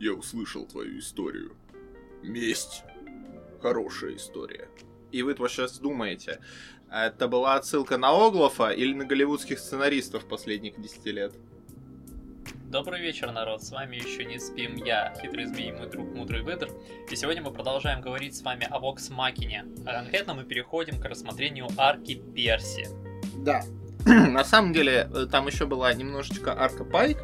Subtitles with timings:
[0.00, 1.56] я услышал твою историю.
[2.22, 2.84] Месть.
[3.60, 4.68] Хорошая история.
[5.10, 6.40] И вы вот сейчас думаете,
[6.90, 11.32] это была отсылка на Оглофа или на голливудских сценаристов последних 10 лет?
[12.70, 16.68] Добрый вечер, народ, с вами еще не спим я, хитрый змей, мой друг Мудрый Выдр,
[17.10, 21.04] и сегодня мы продолжаем говорить с вами о Вокс Макине, а конкретно мы переходим к
[21.06, 22.88] рассмотрению арки Перси.
[23.38, 23.62] Да,
[24.04, 27.16] на самом деле э, там еще была немножечко арка Пайк,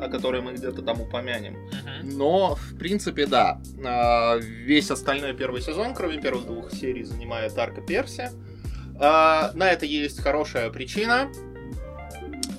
[0.00, 1.91] о которой мы где-то там упомянем, Мгм.
[2.02, 7.80] Но в принципе да, а, весь остальной первый сезон, кроме первых двух серий, занимает арка
[7.80, 8.30] Перси.
[8.98, 11.30] А, На это есть хорошая причина.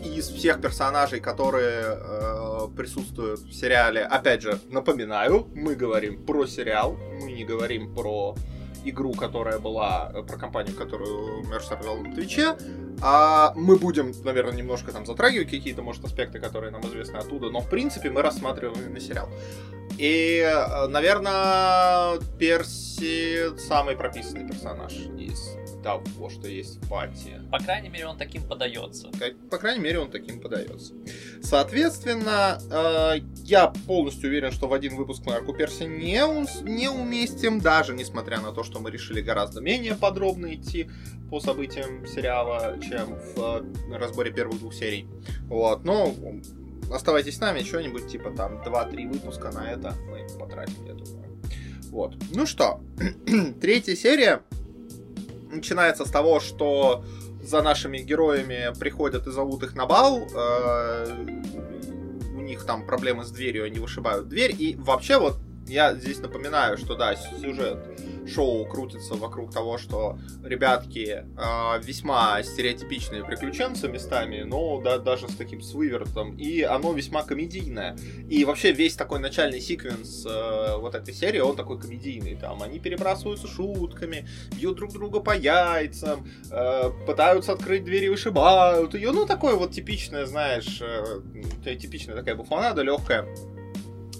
[0.04, 6.98] Из всех персонажей, которые э, присутствуют в сериале, опять же, напоминаю, мы говорим про сериал,
[7.22, 8.36] мы не говорим про
[8.86, 12.58] игру, которая была, э, про компанию, которую Мерсер вел на Твиче.
[13.02, 17.60] А мы будем, наверное, немножко там затрагивать какие-то, может, аспекты, которые нам известны оттуда, но
[17.60, 19.30] в принципе мы рассматриваем именно сериал.
[19.98, 27.42] И, э, наверное, Перси самый прописанный персонаж из того, что есть в пати.
[27.52, 29.10] По крайней мере, он таким подается.
[29.20, 30.94] Как- По крайней мере, он таким подается.
[31.42, 36.22] Соответственно, э, я полностью уверен, что в один выпуск мы арку Перси не,
[36.64, 40.90] не уместим, даже несмотря на то, что мы решили гораздо менее подробно идти
[41.30, 45.08] по событиям сериала, чем в э, разборе первых двух серий.
[45.48, 46.14] Вот, но
[46.92, 51.24] оставайтесь с нами, что-нибудь типа там 2-3 выпуска на это мы потратим, я думаю.
[51.90, 52.16] Вот.
[52.34, 52.82] Ну что,
[53.62, 54.42] третья серия
[55.54, 57.04] начинается с того, что
[57.42, 60.20] за нашими героями приходят и зовут их на бал.
[60.34, 61.08] э,
[62.36, 64.56] У них там проблемы с дверью, они вышибают дверь.
[64.58, 65.36] И вообще вот
[65.74, 67.80] я здесь напоминаю, что да, сюжет
[68.28, 75.36] шоу крутится вокруг того, что ребятки э, весьма стереотипичные приключенцы местами, но да, даже с
[75.36, 77.98] таким с вывертом, и оно весьма комедийное.
[78.30, 82.36] И вообще весь такой начальный секвенс э, вот этой серии, он такой комедийный.
[82.36, 89.12] Там они перебрасываются шутками, бьют друг друга по яйцам, э, пытаются открыть двери, вышибают ее.
[89.12, 93.28] Ну, такое вот типичное, знаешь, э, типичная такая буфонада легкая.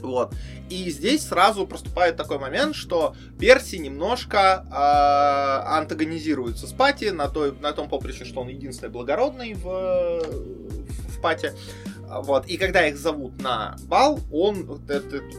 [0.04, 0.34] Вот.
[0.70, 7.54] И здесь сразу проступает такой момент, что Перси немножко э, антагонизируется с Пати на, той,
[7.54, 11.54] на том поприще, что он единственный благородный в, в Пати.
[12.08, 12.46] Вот.
[12.48, 14.66] И когда их зовут на бал, он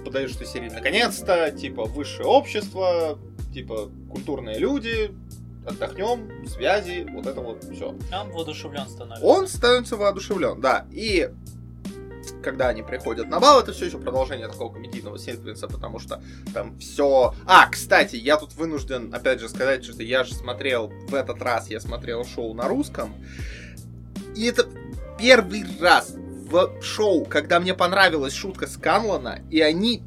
[0.05, 3.19] подает, что серии наконец-то, типа, высшее общество,
[3.53, 5.15] типа, культурные люди,
[5.67, 7.95] отдохнем, связи, вот это вот все.
[8.13, 9.27] Он воодушевлен становится.
[9.27, 10.87] Он становится воодушевлен, да.
[10.91, 11.31] И
[12.45, 16.23] когда они приходят на бал, это все еще продолжение такого комедийного секвенса, потому что
[16.53, 17.35] там все...
[17.47, 21.69] А, кстати, я тут вынужден, опять же, сказать, что я же смотрел, в этот раз
[21.71, 23.15] я смотрел шоу на русском,
[24.37, 24.69] и это
[25.19, 30.03] первый раз в шоу, когда мне понравилась шутка Сканлана, и они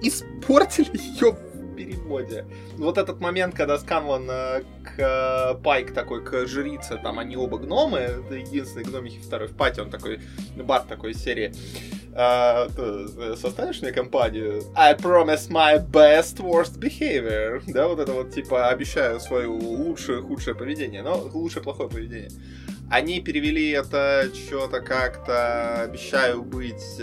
[0.00, 1.36] испортили ее
[1.74, 2.46] переводе.
[2.76, 7.58] Вот этот момент, когда Сканлан э, к э, Пайк такой, к жрице, там они оба
[7.58, 10.20] гномы, это единственный гномихи второй в пати, он такой,
[10.56, 11.52] Барт такой из серии,
[12.16, 12.68] «А,
[13.36, 14.62] составишь мне компанию?
[14.76, 17.60] I promise my best worst behavior.
[17.66, 22.30] Да, вот это вот, типа, обещаю свое лучшее, худшее поведение, но лучшее, плохое поведение.
[22.88, 27.00] Они перевели это что-то как-то, обещаю быть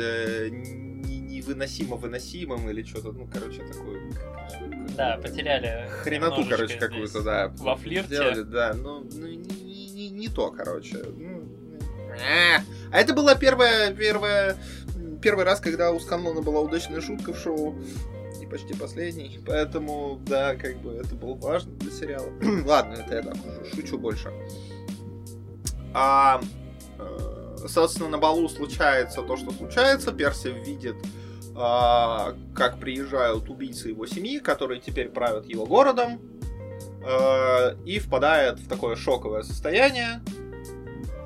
[1.41, 3.99] невыносимо выносимым или что-то, ну, короче, такое.
[4.95, 7.51] Да, потеряли Хреноту, короче, какую-то, да.
[7.57, 8.07] Во флирте.
[8.15, 9.37] Сделали, да, ну, ну, не,
[9.87, 10.97] не- не- то, короче.
[10.97, 11.43] Ну,
[12.13, 12.59] э.
[12.91, 14.55] А это была первая, первая,
[15.21, 17.75] первый раз, когда у Сканлона была удачная шутка в шоу.
[18.41, 19.39] И почти последний.
[19.45, 22.29] Поэтому, да, как бы это было важно для сериала.
[22.65, 24.31] Ладно, это я так шу- шучу больше.
[25.93, 26.41] А,
[26.97, 30.11] э, собственно, на балу случается то, что случается.
[30.11, 30.95] Перси видит,
[31.55, 36.19] а, как приезжают убийцы его семьи, которые теперь правят его городом.
[37.03, 40.21] э, И впадает в такое шоковое состояние.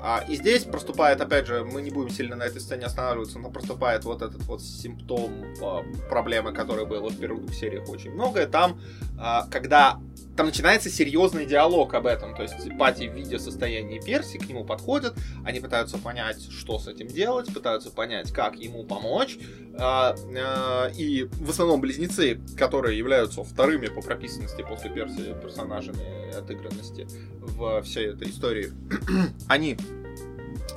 [0.02, 3.50] А, и здесь проступает, опять же, мы не будем сильно на этой сцене останавливаться, но
[3.50, 8.46] проступает вот этот вот симптом а, проблемы, которая была в первых двух сериях очень многое.
[8.46, 8.80] Там,
[9.18, 9.98] а, когда
[10.36, 12.34] там начинается серьезный диалог об этом.
[12.36, 17.06] То есть Пати, видя состояние Перси, к нему подходят, они пытаются понять, что с этим
[17.06, 19.38] делать, пытаются понять, как ему помочь.
[19.78, 27.06] А, а, И в основном близнецы, которые являются вторыми по прописанности после Перси персонажами отыгранности
[27.40, 28.72] в всей этой истории,
[29.48, 29.78] они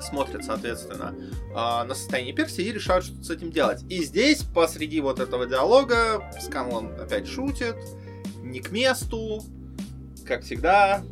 [0.02, 1.14] смотрят, соответственно,
[1.54, 3.84] а, на состояние Перси и решают, что с этим делать.
[3.90, 7.76] И здесь, посреди вот этого диалога, Сканлан опять шутит,
[8.42, 9.44] не к месту,
[10.26, 11.04] как всегда,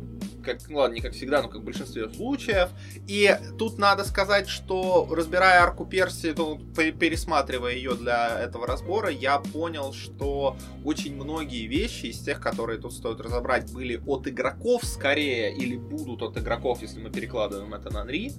[0.48, 2.70] как, ну ладно, не как всегда, но как в большинстве случаев.
[3.06, 9.38] И тут надо сказать, что разбирая арку Перси, то, пересматривая ее для этого разбора, я
[9.38, 15.54] понял, что очень многие вещи из тех, которые тут стоит разобрать, были от игроков скорее,
[15.54, 18.32] или будут от игроков, если мы перекладываем это на Нри.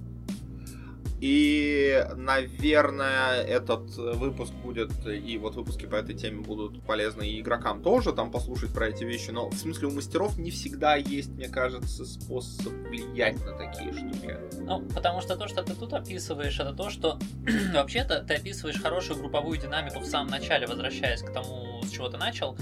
[1.21, 7.81] И, наверное, этот выпуск будет, и вот выпуски по этой теме будут полезны и игрокам
[7.81, 11.50] тоже, там послушать про эти вещи, но в смысле у мастеров не всегда есть, мне
[11.50, 14.38] кажется, способ влиять на такие штуки.
[14.62, 17.19] Ну, потому что то, что ты тут описываешь, это то, что
[17.74, 22.18] вообще-то ты описываешь хорошую групповую динамику в самом начале, возвращаясь к тому, с чего ты
[22.18, 22.57] начал.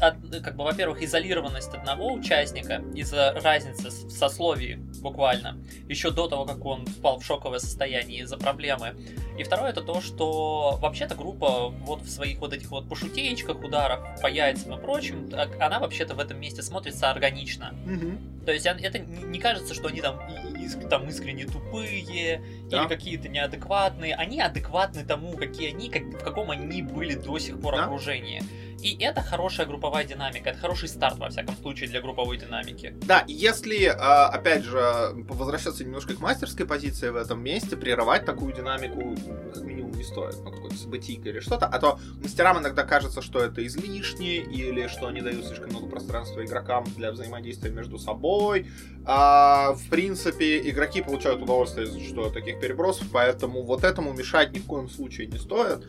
[0.00, 5.58] От, как бы, во-первых, изолированность одного участника из-за разницы в сословии буквально,
[5.88, 8.94] еще до того, как он впал в шоковое состояние из-за проблемы.
[9.38, 14.20] И второе, это то, что вообще-то группа вот в своих вот этих вот пошутеечках, ударах
[14.20, 15.30] по яйцам и прочим,
[15.60, 17.74] она вообще-то в этом месте смотрится органично.
[17.86, 18.44] Угу.
[18.46, 20.18] То есть это не кажется, что они там,
[20.56, 22.82] иск, там искренне тупые да.
[22.82, 24.14] или какие-то неадекватные.
[24.14, 27.84] Они адекватны тому, какие они, как, в каком они были до сих пор да.
[27.84, 28.42] окружении.
[28.82, 32.94] И это хорошая групповая динамика, это хороший старт, во всяком случае, для групповой динамики.
[33.02, 34.80] Да, если, а, опять же,
[35.28, 39.16] возвращаться немножко к мастерской позиции в этом месте, прерывать такую динамику
[39.54, 43.40] как минимум не стоит, ну, какой-то событийка или что-то, а то мастерам иногда кажется, что
[43.40, 48.66] это излишне, или что они дают слишком много пространства игрокам для взаимодействия между собой.
[49.04, 54.66] А, в принципе, игроки получают удовольствие что таких перебросов, поэтому вот этому мешать ни в
[54.66, 55.86] коем случае не стоит.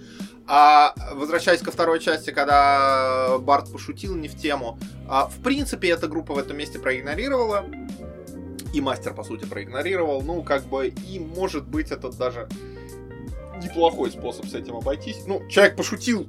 [0.48, 4.78] А возвращаясь ко второй части, когда Барт пошутил не в тему,
[5.08, 7.66] а, в принципе, эта группа в этом месте проигнорировала.
[8.74, 10.22] И мастер, по сути, проигнорировал.
[10.22, 12.48] Ну, как бы, и может быть, это даже
[13.62, 15.24] неплохой способ с этим обойтись.
[15.28, 16.28] Ну, человек пошутил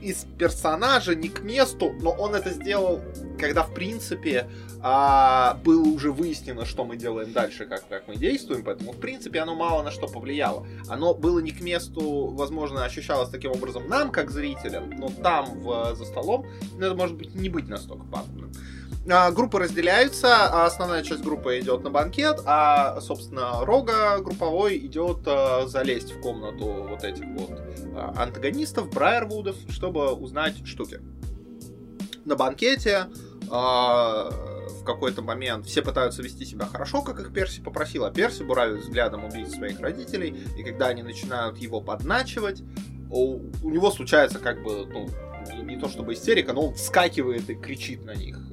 [0.00, 3.00] из персонажа не к месту, но он это сделал,
[3.38, 4.48] когда, в принципе,
[4.80, 9.40] а, было уже выяснено, что мы делаем дальше, как, как мы действуем, поэтому, в принципе,
[9.40, 10.66] оно мало на что повлияло.
[10.88, 15.94] Оно было не к месту, возможно, ощущалось таким образом нам, как зрителям, но там, в,
[15.94, 16.46] за столом,
[16.76, 18.52] ну, это может быть не быть настолько пагубным.
[19.10, 25.20] А, группы разделяются, а основная часть группы идет на банкет, а, собственно, Рога групповой идет
[25.26, 27.50] а, залезть в комнату вот этих вот
[27.94, 31.00] а, антагонистов, Брайервудов, чтобы узнать штуки.
[32.26, 33.06] На банкете
[33.50, 38.82] в какой-то момент все пытаются вести себя хорошо, как их Перси попросил, а Перси буравит
[38.82, 42.62] взглядом убить своих родителей, и когда они начинают его подначивать,
[43.10, 45.08] у, у него случается как бы, ну,
[45.62, 48.47] не то чтобы истерика, но он вскакивает и кричит на них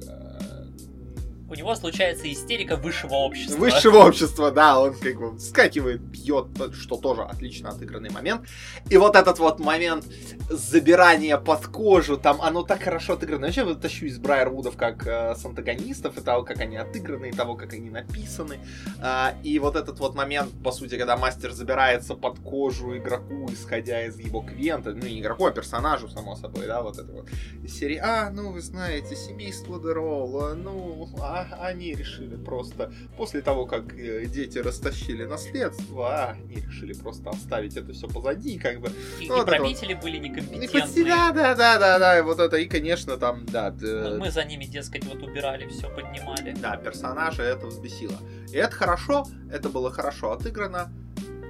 [1.48, 3.56] у него случается истерика высшего общества.
[3.56, 8.48] Высшего общества, да, он как бы вскакивает, бьет, что тоже отлично отыгранный момент.
[8.90, 10.04] И вот этот вот момент
[10.50, 13.46] забирания под кожу, там оно так хорошо отыграно.
[13.46, 17.32] Вообще вот тащу из Брайервудов как э, с антагонистов, и того, как они отыграны, и
[17.32, 18.58] того, как они написаны.
[19.00, 24.04] Э, и вот этот вот момент, по сути, когда мастер забирается под кожу игроку, исходя
[24.04, 27.28] из его квента, ну не игроку, а персонажу, само собой, да, вот это вот.
[27.62, 33.40] Из серии, а, ну вы знаете, семейство Деролла, ну, а а они решили просто, после
[33.40, 38.80] того, как э, дети растащили наследство, а они решили просто оставить это все позади, как
[38.80, 38.90] бы.
[39.20, 40.02] И, ну, и правители вот.
[40.02, 41.04] были некомпетентны.
[41.04, 43.74] Да, да, да, да, да, и вот это, и, конечно, там, да.
[43.80, 46.54] Мы, мы за ними, дескать, вот убирали, все поднимали.
[46.60, 48.16] Да, персонажа это взбесило.
[48.52, 50.92] И это хорошо, это было хорошо отыграно,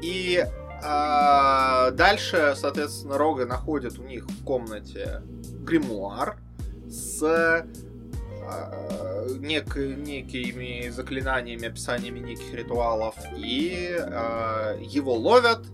[0.02, 0.44] и
[0.82, 5.22] а, дальше, соответственно, Рога находит у них в комнате
[5.60, 6.38] гримуар
[6.88, 7.66] с
[9.40, 15.66] нек, некими заклинаниями, описаниями неких ритуалов, и э, его ловят.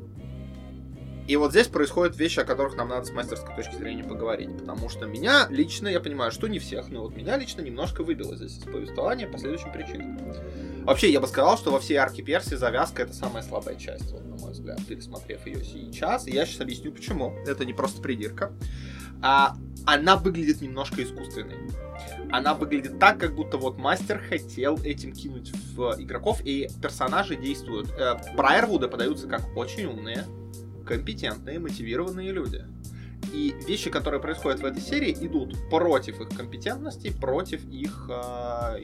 [1.28, 4.58] И вот здесь происходят вещи, о которых нам надо с мастерской точки зрения поговорить.
[4.58, 8.36] Потому что меня лично, я понимаю, что не всех, но вот меня лично немножко выбило
[8.36, 10.18] здесь из повествования по следующим причинам.
[10.84, 14.24] Вообще, я бы сказал, что во всей арке Персии завязка это самая слабая часть, вот,
[14.26, 16.26] на мой взгляд, пересмотрев ее сейчас.
[16.26, 17.36] И я сейчас объясню, почему.
[17.46, 18.52] Это не просто придирка.
[19.22, 21.58] А, она выглядит немножко искусственной
[22.32, 27.90] она выглядит так, как будто вот мастер хотел этим кинуть в игроков, и персонажи действуют.
[27.98, 30.24] Э, Брайервуды подаются как очень умные,
[30.86, 32.64] компетентные, мотивированные люди.
[33.32, 38.78] И вещи, которые происходят в этой серии, идут против их компетентности, против их э,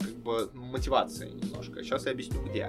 [0.00, 1.82] как бы мотивации немножко.
[1.82, 2.68] Сейчас я объясню где.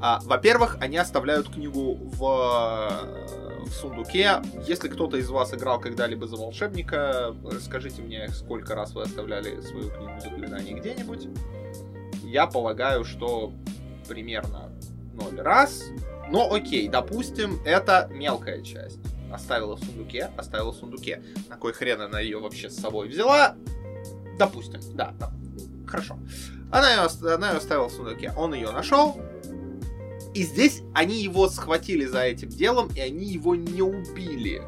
[0.00, 4.42] А, во-первых, они оставляют книгу в в сундуке.
[4.66, 9.90] Если кто-то из вас играл когда-либо за волшебника, скажите мне, сколько раз вы оставляли свою
[9.90, 11.28] книгу заклинаний где-нибудь.
[12.24, 13.52] Я полагаю, что
[14.08, 14.70] примерно
[15.14, 15.84] 0 раз.
[16.30, 19.00] Но окей, допустим, это мелкая часть.
[19.32, 21.22] Оставила в сундуке, оставила в сундуке.
[21.48, 23.56] На кой хрен она ее вообще с собой взяла?
[24.38, 25.32] Допустим, да, да
[25.86, 26.18] Хорошо.
[26.70, 28.32] Она ее, она ее оставила в сундуке.
[28.36, 29.18] Он ее нашел.
[30.38, 34.62] И здесь они его схватили за этим делом, и они его не убили.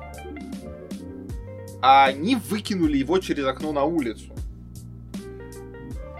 [1.81, 4.35] А они выкинули его через окно на улицу.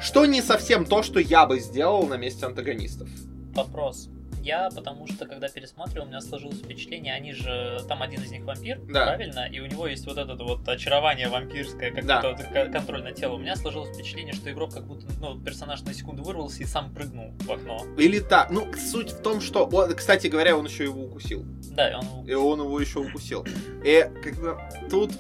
[0.01, 3.09] Что не совсем то, что я бы сделал на месте антагонистов.
[3.53, 4.09] Вопрос.
[4.43, 8.45] Я, потому что, когда пересматривал, у меня сложилось впечатление, они же, там один из них
[8.45, 9.05] вампир, Да.
[9.07, 9.47] правильно?
[9.51, 12.23] И у него есть вот это вот очарование вампирское, как Да.
[12.23, 13.37] будто контроль над телом.
[13.41, 16.93] У меня сложилось впечатление, что игрок как будто, ну, персонаж на секунду вырвался и сам
[16.95, 17.85] прыгнул в окно.
[17.99, 18.51] Или так.
[18.51, 19.67] Ну, суть в том, что...
[19.67, 21.45] он- кстати говоря, он еще его укусил.
[21.73, 22.27] Да, и он...
[22.27, 23.45] И он его еще укусил.
[23.85, 24.59] И как бы
[24.91, 25.13] тут...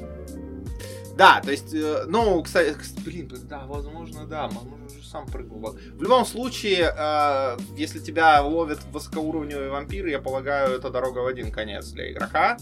[1.20, 5.76] Да, то есть, э, ну, кстати, кс- блин, да, возможно, да, возможно, уже сам прыгнул.
[5.92, 11.52] В любом случае, э, если тебя ловят высокоуровневые вампиры, я полагаю, это дорога в один
[11.52, 12.56] конец для игрока.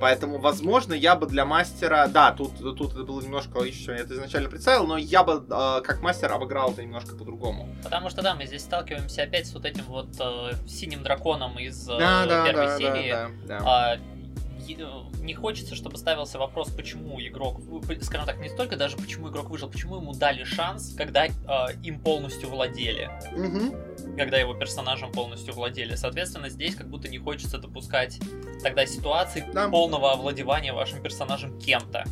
[0.00, 2.06] Поэтому, возможно, я бы для мастера...
[2.06, 5.44] Да, тут, тут это было немножко логичнее, чем я это изначально представил, но я бы,
[5.50, 7.68] э, как мастер, обыграл это немножко по-другому.
[7.82, 11.82] Потому что, да, мы здесь сталкиваемся опять с вот этим вот э, синим драконом из
[11.88, 13.10] э, Да, да, первой да, серии.
[13.10, 13.94] да, да, да.
[13.96, 14.17] Э,
[14.76, 17.60] не хочется, чтобы ставился вопрос, почему игрок,
[18.02, 21.30] скажем так, не столько даже почему игрок выжил, почему ему дали шанс, когда э,
[21.82, 24.16] им полностью владели, Мгм.
[24.16, 25.94] когда его персонажем полностью владели.
[25.94, 28.18] Соответственно, здесь как будто не хочется допускать
[28.62, 29.68] тогда ситуации Да.
[29.68, 32.04] полного овладевания вашим персонажем кем-то.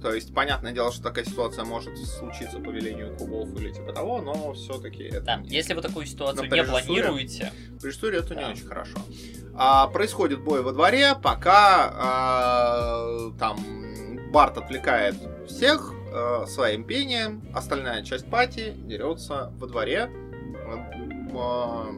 [0.00, 4.20] То есть, понятное дело, что такая ситуация может случиться по велению клубов или типа того,
[4.22, 8.20] но все-таки это Да, не- если вы такую ситуацию Но не режиссуре- планируете, При истории
[8.20, 8.50] это не Да.
[8.50, 8.96] очень хорошо.
[9.60, 13.58] А, происходит бой во дворе, пока а, там
[14.30, 15.16] Барт отвлекает
[15.48, 20.10] всех а, своим пением, остальная часть пати дерется во дворе.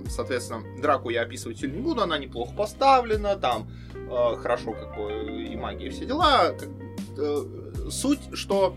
[0.08, 3.70] Соответственно, драку я описывать сильно не буду, она неплохо поставлена, там
[4.08, 6.52] хорошо как бы и магия, и все дела.
[7.16, 7.44] Э,
[7.90, 8.74] Суть, что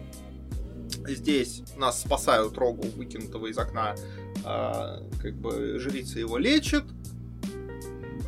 [1.08, 3.96] здесь нас спасают Рогу, выкинутого из окна,
[4.44, 6.84] как бы жрица его лечит.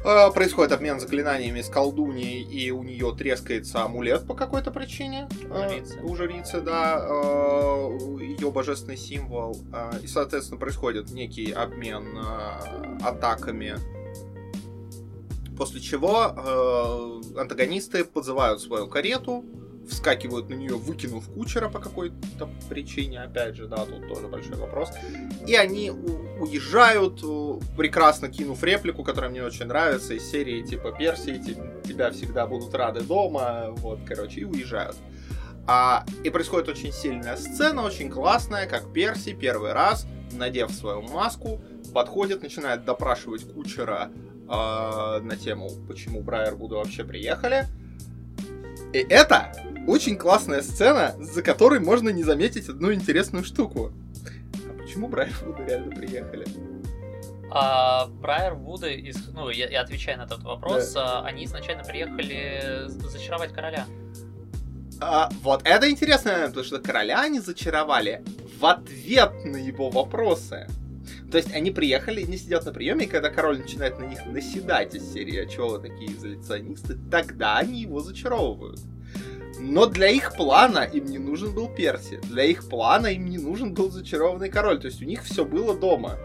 [0.05, 5.27] А, Происходит обмен заклинаниями с колдуньей, и у нее трескается амулет по какой-то причине.
[5.49, 5.99] А, Жрицы.
[6.03, 6.97] У жрицы, да.
[8.19, 9.57] Ее божественный символ.
[10.03, 12.17] И, соответственно, происходит некий обмен
[13.01, 13.77] атаками.
[15.57, 19.45] После чего э, антагонисты подзывают свою карету,
[19.89, 24.89] вскакивают на нее, выкинув кучера по какой-то причине, опять же, да, тут тоже большой вопрос.
[25.47, 31.41] И они уезжают, э, прекрасно кинув реплику, которая мне очень нравится, из серии типа Персии,
[31.87, 34.95] тебя всегда будут рады дома, вот, короче, и уезжают.
[35.67, 41.61] А, и происходит очень сильная сцена, очень классная, как Перси первый раз, надев свою маску,
[41.93, 44.11] подходит, начинает допрашивать кучера
[44.47, 47.65] а, на тему, почему Брайервуды вообще приехали.
[48.93, 49.51] И это
[49.87, 53.91] очень классная сцена, за которой можно не заметить одну интересную штуку.
[54.69, 56.45] А почему Брайервуды реально приехали?
[57.57, 62.85] А Брайер Вуды, из, ну, я, я отвечаю на этот вопрос, а, они изначально приехали
[62.87, 63.85] зачаровать короля.
[64.99, 68.23] А, вот это интересно, потому что короля они зачаровали
[68.59, 70.67] в ответ на его вопросы.
[71.31, 74.93] То есть они приехали, не сидят на приеме, и когда король начинает на них наседать
[74.95, 78.79] из серии, а чего вы такие изоляционисты, тогда они его зачаровывают.
[79.59, 82.19] Но для их плана им не нужен был Перси.
[82.29, 84.79] Для их плана им не нужен был зачарованный король.
[84.79, 86.17] То есть у них все было дома.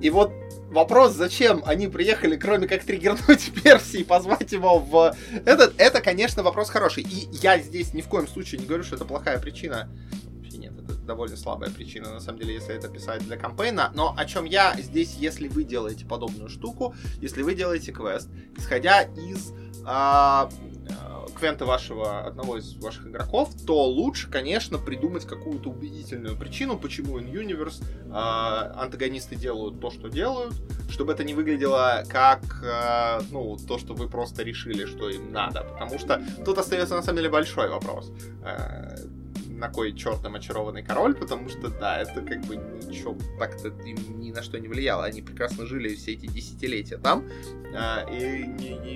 [0.00, 0.32] И вот
[0.70, 5.14] вопрос, зачем они приехали, кроме как триггернуть Перси и позвать его в...
[5.44, 7.02] Этот, это, конечно, вопрос хороший.
[7.02, 9.88] И я здесь ни в коем случае не говорю, что это плохая причина.
[11.06, 13.92] Довольно слабая причина, на самом деле, если это писать для кампейна.
[13.94, 19.02] Но о чем я здесь, если вы делаете подобную штуку, если вы делаете квест, исходя
[19.02, 19.52] из
[19.84, 20.50] а,
[20.90, 27.20] а, квента вашего, одного из ваших игроков, то лучше, конечно, придумать какую-то убедительную причину, почему
[27.20, 30.54] in Universe а, антагонисты делают то, что делают,
[30.90, 35.62] чтобы это не выглядело как, а, ну, то, что вы просто решили, что им надо.
[35.62, 38.10] Потому что тут остается, на самом деле, большой вопрос.
[38.42, 38.96] А,
[39.56, 44.20] на кой черт им очарованный король, потому что, да, это как бы ничего так-то им
[44.20, 45.04] ни на что не влияло.
[45.04, 47.24] Они прекрасно жили все эти десятилетия там,
[47.74, 48.42] а, и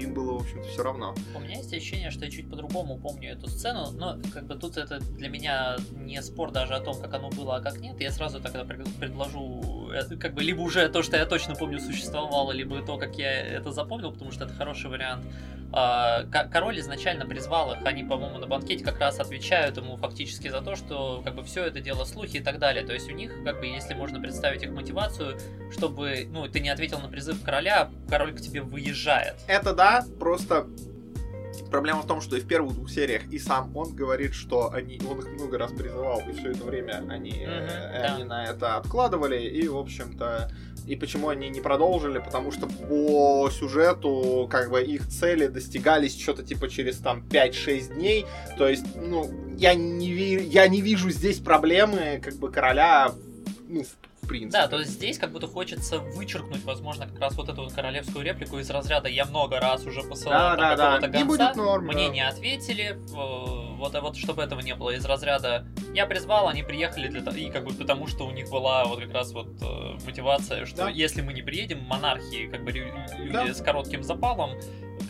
[0.03, 1.15] им было, в общем-то, все равно.
[1.35, 4.77] У меня есть ощущение, что я чуть по-другому помню эту сцену, но как бы тут
[4.77, 8.01] это для меня не спор даже о том, как оно было, а как нет.
[8.01, 11.81] Я сразу тогда пред- предложу, э, как бы либо уже то, что я точно помню,
[11.81, 15.25] существовало, либо то, как я это запомнил, потому что это хороший вариант.
[15.73, 20.49] А, ко- Король изначально призвал их, они, по-моему, на банкете как раз отвечают ему фактически
[20.49, 22.85] за то, что как бы все это дело слухи и так далее.
[22.85, 25.39] То есть у них, как бы, если можно представить их мотивацию,
[25.71, 29.37] чтобы, ну, ты не ответил на призыв короля, король к тебе выезжает.
[29.47, 30.67] Это да, просто
[31.71, 35.01] проблема в том, что и в первых двух сериях и сам он говорит, что они,
[35.09, 38.15] он их много раз призывал, и все это время они, э, да.
[38.15, 40.51] они на это откладывали, и, в общем-то,
[40.87, 46.43] и почему они не продолжили, потому что по сюжету, как бы, их цели достигались что-то
[46.43, 48.27] типа через там 5-6 дней,
[48.59, 53.13] то есть, ну, я не, ви- я не вижу здесь проблемы, как бы, короля,
[53.69, 54.63] ну, в принципе.
[54.63, 58.25] Да, то есть здесь как будто хочется вычеркнуть, возможно, как раз вот эту вот королевскую
[58.25, 61.09] реплику из разряда «я много раз уже посылал Да, да, да.
[61.09, 62.13] гонца, будет норм, мне да.
[62.13, 66.63] не ответили, э, вот, а вот чтобы этого не было из разряда «я призвал, они
[66.63, 69.49] приехали для того», и как бы потому что у них была вот как раз вот
[69.63, 70.89] э, мотивация, что Да.
[70.91, 73.53] если мы не приедем, монархии, как бы люди Да.
[73.53, 74.53] с коротким запалом,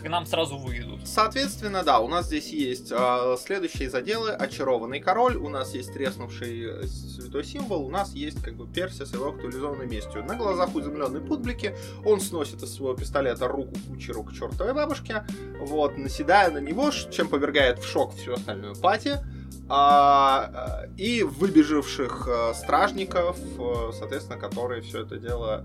[0.02, 1.06] к нам сразу выйдут.
[1.06, 4.30] Соответственно, да, у нас здесь есть э, следующие заделы.
[4.30, 9.12] Очарованный король, у нас есть треснувший святой символ, у нас есть как бы Персия с
[9.12, 10.24] его актуализованной местью.
[10.24, 15.24] На глазах у изумленной публики он сносит из своего пистолета руку кучеру к чертовой бабушке,
[15.60, 19.18] вот, наседая на него, чем повергает в шок всю остальную пати.
[19.72, 25.64] А, э, и выбежавших э, стражников, э, соответственно, которые все это дело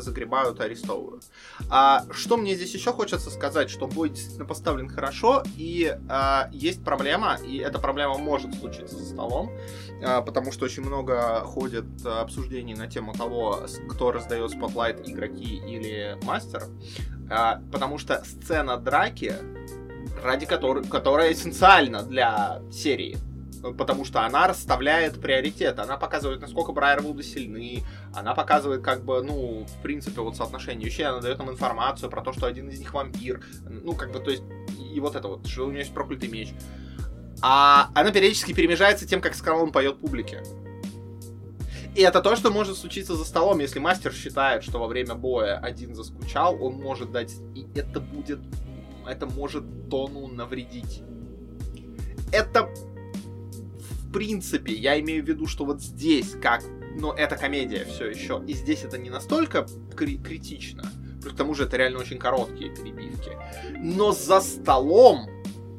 [0.00, 1.24] загребают, арестовывают.
[1.70, 6.84] А, что мне здесь еще хочется сказать, что бой действительно поставлен хорошо, и а, есть
[6.84, 9.50] проблема, и эта проблема может случиться за столом,
[10.02, 16.16] а, потому что очень много ходит обсуждений на тему того, кто раздает spotlight, игроки или
[16.24, 16.64] мастер,
[17.30, 19.34] А, потому что сцена драки,
[20.22, 23.18] ради которой, которая эссенциальна для серии,
[23.78, 27.82] потому что она расставляет приоритеты, она показывает, насколько Брайервуды сильны,
[28.14, 32.22] она показывает, как бы, ну, в принципе, вот соотношение вещей, она дает нам информацию про
[32.22, 34.42] то, что один из них вампир, ну, как бы, то есть,
[34.92, 36.50] и вот это вот, что у нее есть проклятый меч.
[37.42, 40.42] А она периодически перемежается тем, как Скалон поет публике.
[41.94, 45.58] И это то, что может случиться за столом, если мастер считает, что во время боя
[45.58, 48.40] один заскучал, он может дать, и это будет,
[49.06, 51.02] это может тону навредить.
[52.32, 52.68] Это
[53.78, 56.62] в принципе, я имею в виду, что вот здесь, как,
[56.96, 60.84] ну, это комедия все еще, и здесь это не настолько кри- критично,
[61.20, 63.36] к тому же это реально очень короткие перебивки,
[63.76, 65.28] но за столом,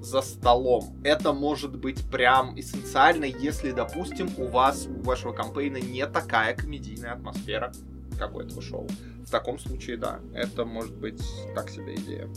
[0.02, 6.06] за столом, это может быть прям эссенциально, если, допустим, у вас, у вашего кампейна не
[6.06, 7.72] такая комедийная атмосфера,
[8.20, 8.88] как у этого шоу.
[9.26, 11.22] В таком случае, да, это может быть
[11.56, 12.30] так себе идея.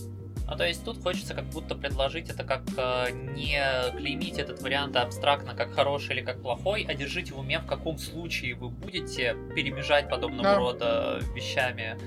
[0.50, 3.60] Ну, то есть тут хочется как будто предложить это как э, не
[3.96, 7.98] клеймить этот вариант абстрактно как хороший или как плохой, а держите в уме, в каком
[7.98, 10.56] случае вы будете перемежать подобного Да.
[10.56, 11.98] рода вещами,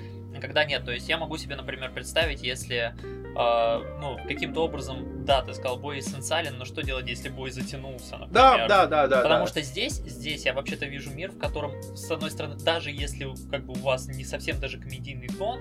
[0.41, 0.84] когда нет.
[0.86, 5.77] То есть я могу себе, например, представить, если э, ну, каким-то образом, да, ты сказал,
[5.77, 8.31] бой эссенциален, но что делать, если бой затянулся, например?
[8.31, 9.21] Да, да, да, да.
[9.21, 9.51] Потому да.
[9.51, 13.65] что здесь, здесь я вообще-то вижу мир, в котором, с одной стороны, даже если как
[13.65, 15.60] бы у вас не совсем даже комедийный тон,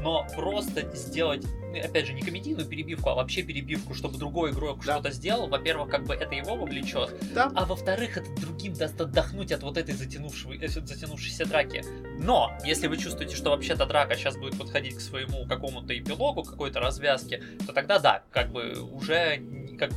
[0.00, 4.84] но просто сделать, ну, опять же, не комедийную перебивку, а вообще перебивку, чтобы другой игрок
[4.84, 4.94] Да.
[4.94, 7.50] что-то сделал, во-первых, как бы это его вовлечет, Да.
[7.54, 11.82] а во-вторых, это другим даст отдохнуть от вот этой э, затянувшейся драки.
[12.18, 16.80] Но, если вы чувствуете, что вообще-то драка сейчас будет подходить к своему какому-то эпилогу, какой-то
[16.80, 19.40] развязке, то тогда да, как бы уже
[19.78, 19.90] как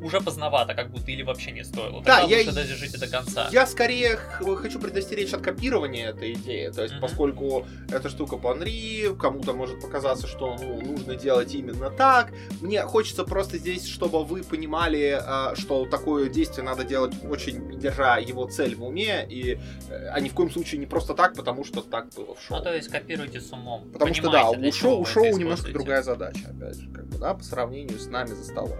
[0.00, 2.02] уже поздновато, как будто или вообще не стоило.
[2.02, 3.48] Да, Тогда я- лучше дожижите до конца.
[3.52, 6.68] Я скорее хочу предостеречь от копирования этой идеи.
[6.70, 7.02] То есть, Мгм.
[7.02, 12.32] поскольку эта штука по Unreal, кому-то может показаться, что ну, нужно делать именно так.
[12.60, 18.18] Мне хочется просто здесь, чтобы вы понимали, а, что такое действие надо делать очень держа
[18.18, 19.58] его цель в уме, и,
[19.90, 22.58] э, а ни в коем случае не просто так, потому что так было в шоу.
[22.58, 23.90] Ну, то есть копируйте с умом.
[23.92, 27.18] Потому что да, Понимаете, у шоу, у шоу немножко другая задача, опять же, как бы,
[27.18, 28.76] да, по сравнению с нами за столом.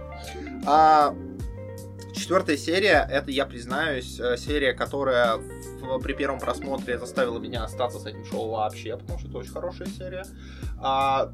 [0.67, 1.08] А,
[2.15, 5.39] четвертая серия, это, я признаюсь, э, серия, которая
[6.03, 9.89] при первом просмотре заставила меня остаться с этим шоу вообще, потому что это очень хорошая
[9.89, 10.25] серия.
[10.81, 11.33] А,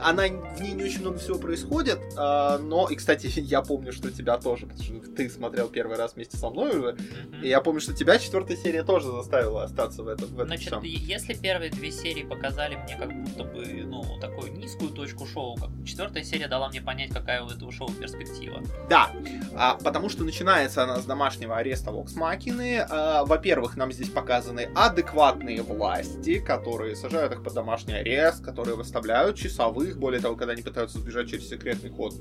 [0.00, 4.10] она, в ней не очень много всего происходит, а, но, и, кстати, я помню, что
[4.10, 7.42] тебя тоже, потому что ты смотрел первый раз вместе со мной уже, Мгм.
[7.42, 10.68] и я помню, что тебя четвертая серия тоже заставила остаться в этом, в этом Значит,
[10.68, 10.82] всем.
[10.82, 15.68] если первые две серии показали мне как будто бы, ну, такую низкую точку шоу, как
[15.84, 18.60] четвертая серия дала мне понять, какая у этого шоу перспектива.
[18.88, 19.10] Да,
[19.54, 22.86] а, потому что начинается она с домашнего ареста Вокс Макины.
[22.88, 29.36] А, во-первых, нам здесь показаны адекватные власти, которые сажают их под домашний арест, которые выставляют
[29.36, 29.98] часовых.
[29.98, 32.14] Более того, когда они пытаются сбежать через секретный ход,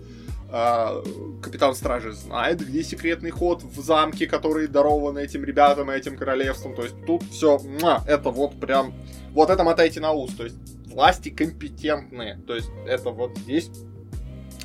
[0.51, 1.03] а,
[1.41, 6.75] капитан стражи знает, где секретный ход в замке, который дарован этим ребятам и этим королевством.
[6.75, 7.59] То есть тут все,
[8.07, 8.93] это вот прям,
[9.31, 10.33] вот это мотайте на ус.
[10.33, 10.57] То есть
[10.87, 12.41] власти компетентные.
[12.47, 13.69] То есть это вот здесь,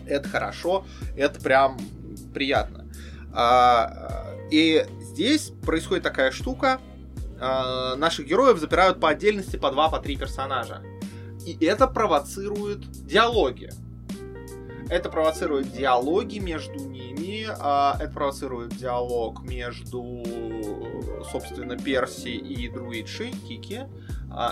[0.07, 0.85] это хорошо
[1.16, 1.79] это прям
[2.33, 2.87] приятно.
[3.33, 6.81] А, и здесь происходит такая штука.
[7.40, 10.83] а, наших героев запирают по отдельности по два, по три персонажа.
[11.44, 13.70] И это провоцирует диалоги.
[14.88, 20.22] Это провоцирует диалоги между ними, а, это провоцирует диалог между,
[21.31, 23.83] собственно, Перси и Друидши, Кики,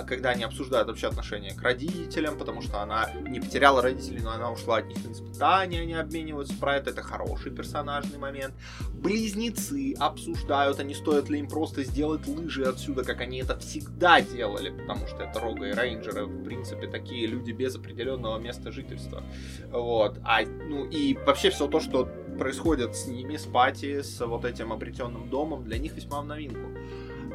[0.06, 4.50] когда они обсуждают вообще отношения к родителям, потому что она не потеряла родителей, но она
[4.50, 8.54] ушла от них на испытания, они обмениваются про это, это хороший персонажный момент.
[8.92, 14.20] Близнецы обсуждают, а не стоит ли им просто сделать лыжи отсюда, как они это всегда
[14.20, 19.22] делали, потому что это Рога и Рейнджеры, в принципе, такие люди без определенного места жительства.
[19.70, 20.18] Вот.
[20.24, 24.72] А, ну и вообще все то, что происходит с ними, с Пати, с вот этим
[24.72, 26.70] обретенным домом, для них весьма в новинку.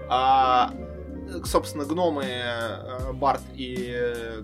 [0.09, 0.73] А,
[1.45, 4.43] собственно, гномы э, Барт и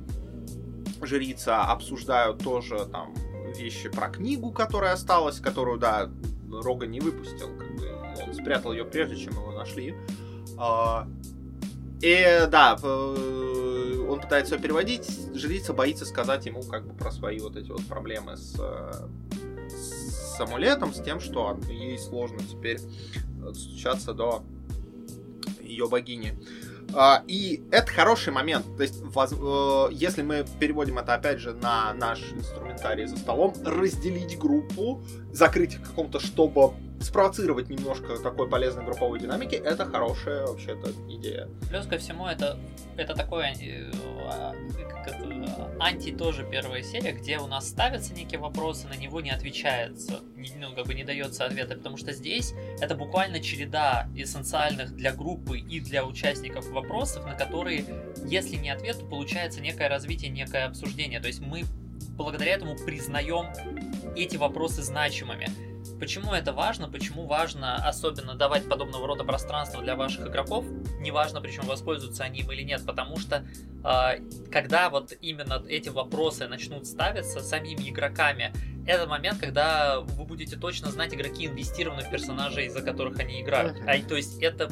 [1.01, 3.13] жрица обсуждают тоже там
[3.57, 6.09] вещи про книгу, которая осталась, которую, да,
[6.51, 7.91] Рога не выпустил, как бы
[8.25, 9.95] он спрятал ее прежде, чем его нашли.
[10.57, 11.07] А,
[12.01, 17.55] и да, он пытается ее переводить, жрица боится сказать ему как бы про свои вот
[17.55, 18.55] эти вот проблемы с,
[19.69, 22.79] с амулетом, с тем, что ей сложно теперь
[23.37, 24.43] достучаться до
[25.61, 26.37] ее богини.
[26.37, 26.72] А,
[27.27, 28.65] и это хороший момент.
[28.77, 34.37] То есть, э, если мы переводим это опять же на наш инструментарий за столом, разделить
[34.37, 35.01] группу,
[35.31, 36.73] закрыть их каком-то, чтобы
[37.03, 41.47] спровоцировать немножко такой полезной групповой динамики, это хорошая вообще-то идея.
[41.69, 42.57] Плюс ко всему, это,
[42.97, 43.91] это такое э,
[44.25, 44.53] а,
[45.05, 50.21] это, анти тоже первая серия, где у нас ставятся некие вопросы, на него не отвечается,
[50.35, 55.59] ну, как бы не дается ответа, потому что здесь это буквально череда эссенциальных для группы
[55.59, 57.85] и для участников вопросов, на которые,
[58.25, 61.19] если не ответ, то получается некое развитие, некое обсуждение.
[61.19, 61.63] То есть мы
[62.17, 63.47] благодаря этому признаем
[64.15, 65.72] эти вопросы значимыми.
[66.03, 66.89] Почему это важно?
[66.89, 70.65] Почему важно особенно давать подобного рода пространство для ваших игроков?
[70.99, 73.45] Неважно, причем воспользуются они им или нет, потому что
[73.85, 74.19] э,
[74.51, 78.51] когда вот именно эти вопросы начнут ставиться самими игроками,
[78.85, 83.77] это момент, когда вы будете точно знать, игроки инвестированы в персонажей, за которых они играют.
[83.87, 84.69] А, то есть это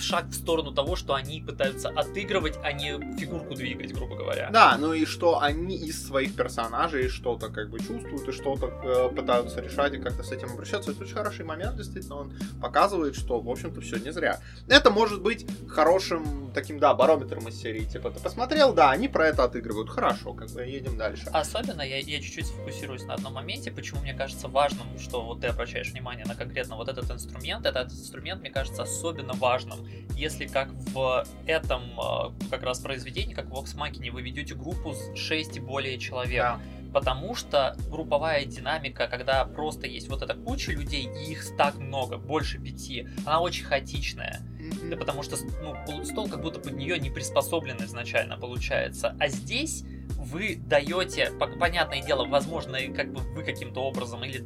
[0.00, 4.50] шаг в сторону того, что они пытаются отыгрывать, а не фигурку двигать, грубо говоря.
[4.50, 9.14] Да, ну и что они из своих персонажей что-то как бы чувствуют и что-то э,
[9.14, 10.90] пытаются решать и как-то с этим обращаться.
[10.90, 14.40] Это очень хороший момент, действительно, он показывает, что, в общем-то, все не зря.
[14.68, 19.28] Это может быть хорошим таким, да, барометром из серии, типа, ты посмотрел, да, они про
[19.28, 21.26] это отыгрывают, хорошо, как бы едем дальше.
[21.32, 25.48] Особенно я, я чуть-чуть сфокусируюсь на одном моменте, почему мне кажется важным, что вот ты
[25.48, 29.85] обращаешь внимание на конкретно вот этот инструмент, этот инструмент, мне кажется, особенно важным
[30.16, 34.94] если как в этом а, как раз произведении, как в Vox Machina, вы ведете группу
[34.94, 36.42] с 6 и более человек.
[36.42, 36.60] Да.
[36.92, 42.16] Потому что групповая динамика, когда просто есть вот эта куча людей, и их так много,
[42.16, 44.40] больше пяти, она очень хаотичная.
[44.58, 44.90] Mm-hmm.
[44.90, 49.14] Да, потому что ну, стол как будто под нее не приспособлен изначально получается.
[49.20, 49.84] А здесь
[50.26, 54.44] вы даете, понятное дело, возможно, как бы вы каким-то образом или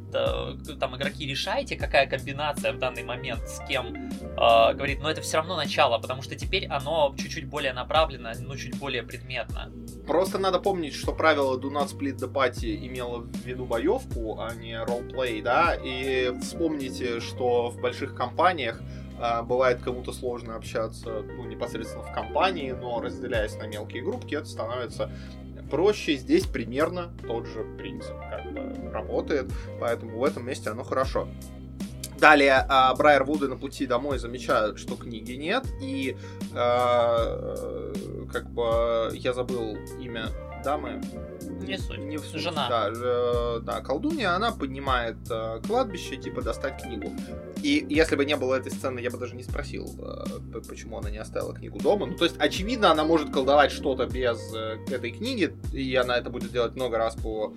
[0.79, 5.37] там игроки решаете, какая комбинация в данный момент с кем э, говорит, но это все
[5.37, 9.71] равно начало, потому что теперь оно чуть-чуть более направлено, ну чуть более предметно.
[10.05, 14.53] Просто надо помнить, что правило Do Not Split the Party имело в виду боевку, а
[14.53, 18.81] не ролплей, да, и вспомните, что в больших компаниях
[19.19, 24.45] а, бывает кому-то сложно общаться ну, непосредственно в компании, но разделяясь на мелкие группки, это
[24.45, 25.11] становится
[25.71, 26.17] проще.
[26.17, 31.27] Здесь примерно тот же принцип как бы работает, поэтому в этом месте оно хорошо.
[32.19, 36.15] Далее э, Брайер Вуды на пути домой замечают, что книги нет, и
[36.53, 37.93] э,
[38.31, 40.27] как бы я забыл имя
[40.63, 41.01] дамы.
[41.67, 41.97] Не суть.
[41.99, 42.41] Не в суть.
[42.41, 42.67] Жена.
[42.69, 47.13] Да, э, да, колдунья, она поднимает э, кладбище, типа, достать книгу.
[47.63, 51.09] И если бы не было этой сцены, я бы даже не спросил, э, почему она
[51.09, 52.05] не оставила книгу дома.
[52.05, 56.29] Ну, то есть, очевидно, она может колдовать что-то без э, этой книги, и она это
[56.29, 57.53] будет делать много раз по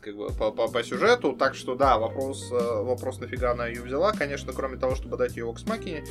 [0.00, 3.82] как бы по, по, по сюжету, так что да, вопрос, э, вопрос нафига она ее
[3.82, 6.04] взяла, конечно, кроме того, чтобы дать ее Оксмакине,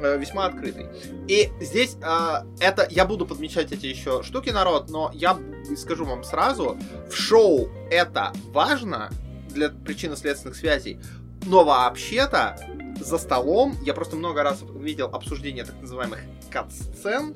[0.00, 0.86] э, весьма открытый.
[1.28, 5.38] И здесь э, это, я буду подмечать эти еще штуки, народ, но я
[5.76, 6.78] скажу вам сразу,
[7.10, 9.10] в шоу это важно
[9.50, 11.00] для причинно-следственных связей,
[11.46, 12.58] но вообще-то
[13.00, 17.34] за столом я просто много раз видел обсуждение так называемых кат-сцен,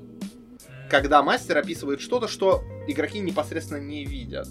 [0.88, 4.48] когда мастер описывает что-то, что игроки непосредственно не видят.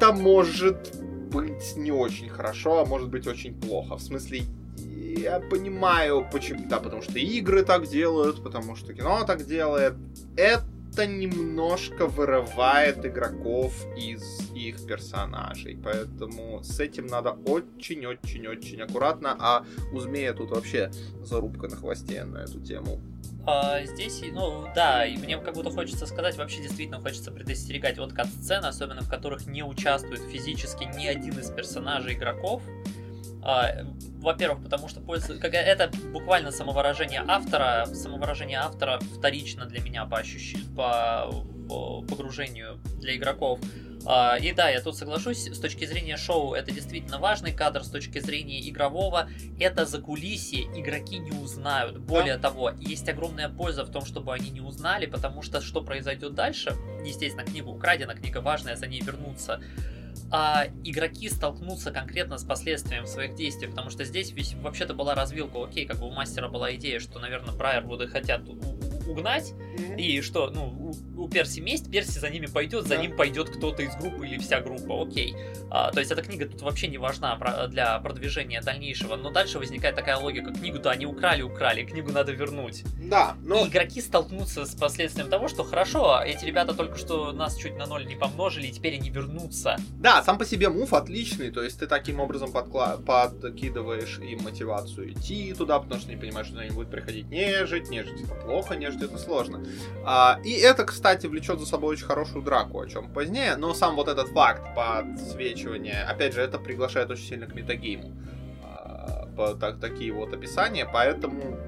[0.00, 0.96] Это может
[1.30, 3.96] быть не очень хорошо, а может быть очень плохо.
[3.96, 4.44] В смысле,
[4.78, 6.66] я понимаю, почему.
[6.66, 9.92] Да, потому что игры так делают, потому что кино так делает.
[10.38, 15.78] Это немножко вырывает игроков из их персонажей.
[15.84, 19.36] Поэтому с этим надо очень-очень-очень аккуратно.
[19.38, 20.90] А у Змея тут вообще
[21.22, 23.02] зарубка на хвосте на эту тему
[23.46, 28.12] А, здесь, ну да, и мне как будто хочется сказать, вообще действительно хочется предостерегать от
[28.12, 32.62] кат-сцен, особенно в которых не участвует физически ни один из персонажей игроков.
[33.42, 33.86] А,
[34.18, 40.66] во-первых, потому что как, это буквально самовыражение автора, самовыражение автора вторично для меня по ощущению,
[40.76, 41.30] по,
[41.68, 43.60] по погружению для игроков.
[44.06, 47.90] А, и да, я тут соглашусь, с точки зрения шоу это действительно важный кадр, с
[47.90, 51.98] точки зрения игрового это за кулисье игроки не узнают.
[51.98, 52.48] Более да.
[52.48, 56.74] того, есть огромная польза в том, чтобы они не узнали, потому что что произойдет дальше,
[57.04, 59.60] естественно, книга украдена, книга важная, за ней вернуться
[60.30, 65.86] а игроки столкнутся конкретно с последствием своих действий, потому что здесь вообще-то была развилка, окей,
[65.86, 68.42] как бы у мастера была идея, что, наверное, Брайервуды хотят
[69.10, 70.00] угнать, mm-hmm.
[70.00, 73.02] и что, ну, у, у Перси месть, Перси за ними пойдет, за да.
[73.02, 75.34] ним пойдет кто-то из группы или вся группа, окей.
[75.70, 77.36] А, то есть эта книга тут вообще не важна
[77.68, 82.84] для продвижения дальнейшего, но дальше возникает такая логика, книгу-то они украли, украли, книгу надо вернуть.
[82.98, 83.64] Да, но...
[83.64, 87.86] И игроки столкнутся с последствием того, что хорошо, эти ребята только что нас чуть на
[87.86, 89.76] ноль не помножили, и теперь они вернутся.
[89.98, 92.98] Да, сам по себе мув отличный, то есть ты таким образом подкла...
[92.98, 98.22] подкидываешь им мотивацию идти туда, потому что не понимаешь, что они будут приходить нежить, нежить
[98.22, 99.64] это плохо, нежить это сложно.
[100.04, 103.96] А, и это, кстати, влечет за собой очень хорошую драку, о чем позднее, но сам
[103.96, 108.12] вот этот факт подсвечивания, опять же, это приглашает очень сильно к метагейму.
[108.62, 111.58] А, так, такие вот описания, поэтому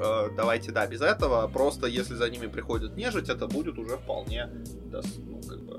[0.00, 1.46] э, давайте, да, без этого.
[1.48, 4.48] Просто если за ними приходит нежить, это будет уже вполне
[4.92, 5.78] ну, как бы,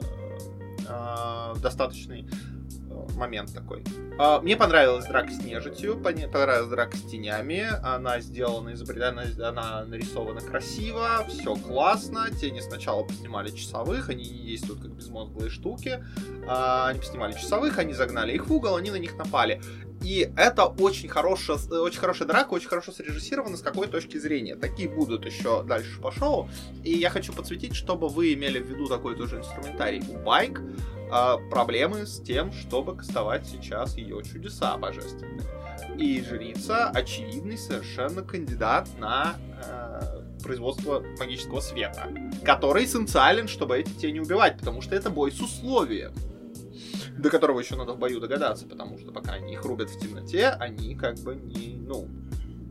[0.88, 2.28] э, достаточный
[3.16, 3.84] момент такой.
[4.18, 7.68] А, мне понравилась драка с нежитью, понравилась драка с тенями.
[7.84, 12.30] Она сделана, изобретена, она нарисована красиво, все классно.
[12.32, 16.04] Тени сначала поснимали часовых, они не действуют как безмозглые штуки.
[16.48, 19.62] А, они поснимали часовых, они загнали их в угол, они на них напали.
[20.04, 24.56] И это очень хорошая, очень хорошая драка, очень хорошо срежиссирована с какой точки зрения.
[24.56, 26.50] Такие будут еще дальше по шоу.
[26.84, 30.02] И я хочу подсветить, чтобы вы имели в виду такой тоже инструментарий.
[30.10, 30.60] У Байк
[31.12, 35.42] э, проблемы с тем, чтобы кастовать сейчас ее чудеса божественные.
[35.98, 42.08] И жрица очевидный совершенно кандидат на э, производство магического света,
[42.44, 46.14] который эссенциален, чтобы эти тени убивать, потому что это бой с условием
[47.18, 50.48] до которого еще надо в бою догадаться, потому что пока они их рубят в темноте,
[50.48, 52.08] они как бы не, ну,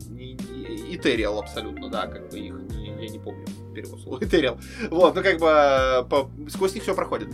[0.09, 4.59] не, не Итериал абсолютно, да, как бы их, не, я не помню перевод слова Итериал.
[4.89, 7.29] Вот, ну как бы по, сквозь них все проходит.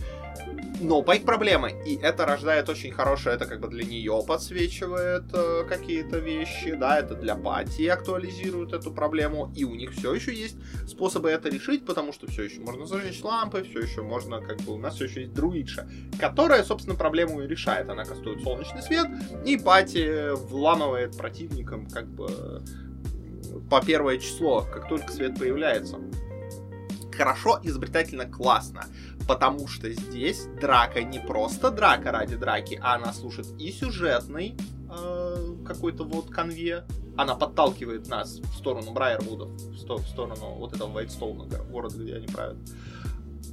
[0.79, 5.63] Но Пайк проблема, и это рождает очень хорошее, это как бы для нее подсвечивает э,
[5.67, 10.57] какие-то вещи, да, это для Пати актуализирует эту проблему, и у них все еще есть
[10.87, 14.73] способы это решить, потому что все еще можно зажечь лампы, все еще можно, как бы,
[14.73, 17.89] у нас все еще есть друидша, которая, собственно, проблему и решает.
[17.89, 19.07] Она кастует солнечный свет,
[19.45, 22.61] и Пати вламывает противникам, как бы,
[23.69, 25.97] по первое число, как только свет появляется
[27.17, 28.85] хорошо, изобретательно, классно.
[29.27, 34.55] Потому что здесь драка не просто драка ради драки, а она служит и сюжетной
[34.89, 36.85] э, какой-то вот конве.
[37.17, 42.15] Она подталкивает нас в сторону Брайервудов, в, сто, в сторону вот этого Вайтстоуна, города, где
[42.15, 42.57] они правят.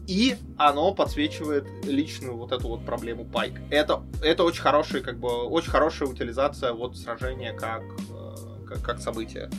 [0.06, 3.54] И оно подсвечивает личную вот эту вот проблему Пайк.
[3.70, 9.00] Это, это очень хорошая, как бы, очень хорошая утилизация вот сражения как, э, как, как
[9.00, 9.50] события.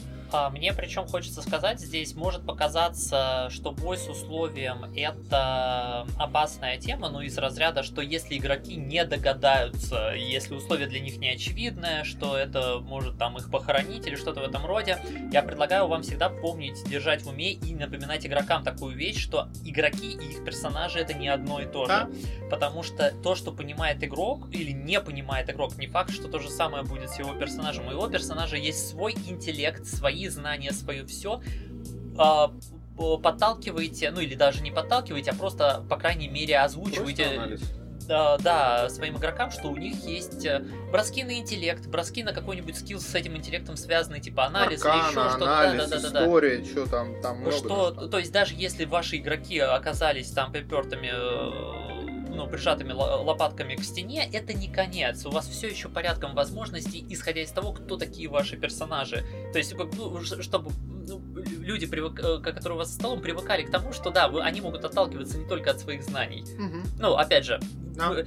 [0.52, 7.22] Мне причем хочется сказать, здесь может показаться, что бой с условием это опасная тема, ну
[7.22, 12.80] из разряда, что если игроки не догадаются, если условие для них не очевидное, что это
[12.80, 14.98] может там их похоронить или что-то в этом роде,
[15.32, 20.12] я предлагаю вам всегда помнить, держать в уме и напоминать игрокам такую вещь, что игроки
[20.12, 22.10] и их персонажи это не одно и то же.
[22.50, 26.50] Потому что то, что понимает игрок или не понимает игрок, не факт, что то же
[26.50, 27.88] самое будет с его персонажем.
[27.88, 31.42] У его персонажа есть свой интеллект, свои свои знания, свое все,
[32.18, 32.52] а,
[32.98, 37.58] подталкиваете, ну или даже не подталкиваете, а просто, по крайней мере, озвучиваете
[38.08, 42.78] да, да, своим игрокам, что у них есть э, броски на интеллект, броски на какой-нибудь
[42.78, 45.40] скилл с этим интеллектом связанный, типа анализ Аркана, или еще что-то.
[45.40, 46.66] Да, да, да, да, история, да.
[46.66, 47.58] что там, там много.
[47.58, 51.85] Что, то есть даже если ваши игроки оказались там припертыми э,
[52.36, 55.26] ну, прижатыми лопатками к стене, это не конец.
[55.26, 59.24] У вас все еще порядком возможностей, исходя из того, кто такие ваши персонажи.
[59.52, 60.72] То есть, ну, чтобы
[61.08, 61.22] ну,
[61.60, 64.62] люди, привык, э, которые у вас за столом, привыкали к тому, что да, вы, они
[64.62, 66.44] могут отталкиваться не только от своих знаний.
[66.44, 67.00] Угу.
[67.00, 67.60] Ну, опять же,
[67.96, 68.26] no.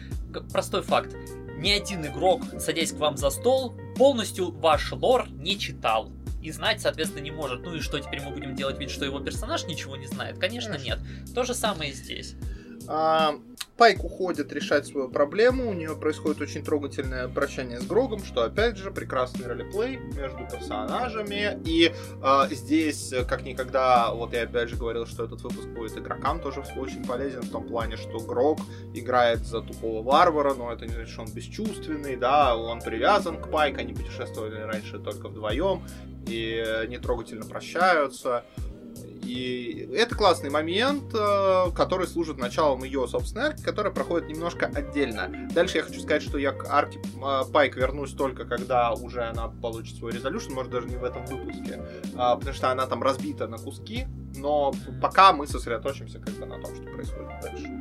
[0.51, 1.15] простой факт.
[1.59, 6.11] Ни один игрок, садясь к вам за стол, полностью ваш лор не читал
[6.43, 7.63] и знать, соответственно, не может.
[7.65, 10.39] Ну и что, теперь мы будем делать вид, что его персонаж ничего не знает?
[10.39, 11.03] Конечно, Конечно.
[11.03, 11.35] нет.
[11.35, 12.35] То же самое и здесь.
[12.87, 13.35] А,
[13.79, 18.77] Пайк уходит решать свою проблему, у нее происходит очень трогательное прощание с Грогом, что опять
[18.77, 21.61] же прекрасный ролеплей между персонажами.
[21.65, 26.41] И э, здесь, как никогда, вот я опять же говорил, что этот выпуск будет игрокам
[26.41, 28.59] тоже очень полезен в том плане, что Грог
[28.95, 33.49] играет за тупого варвара, но это не значит, что он бесчувственный, да, он привязан к
[33.49, 35.85] Пайк, они путешествовали раньше только вдвоем
[36.27, 38.45] и нетрогательно прощаются.
[39.29, 45.29] И это классный момент, э, который служит началом ее собственной арки, которая проходит немножко отдельно.
[45.53, 49.49] Дальше я хочу сказать, что я к арке э, Пайк вернусь только когда уже она
[49.49, 51.79] получит свой резолюшн, может даже не в этом выпуске,
[52.17, 56.59] а, потому что она там разбита на куски, но пока мы сосредоточимся как бы на
[56.59, 57.79] том, что происходит дальше.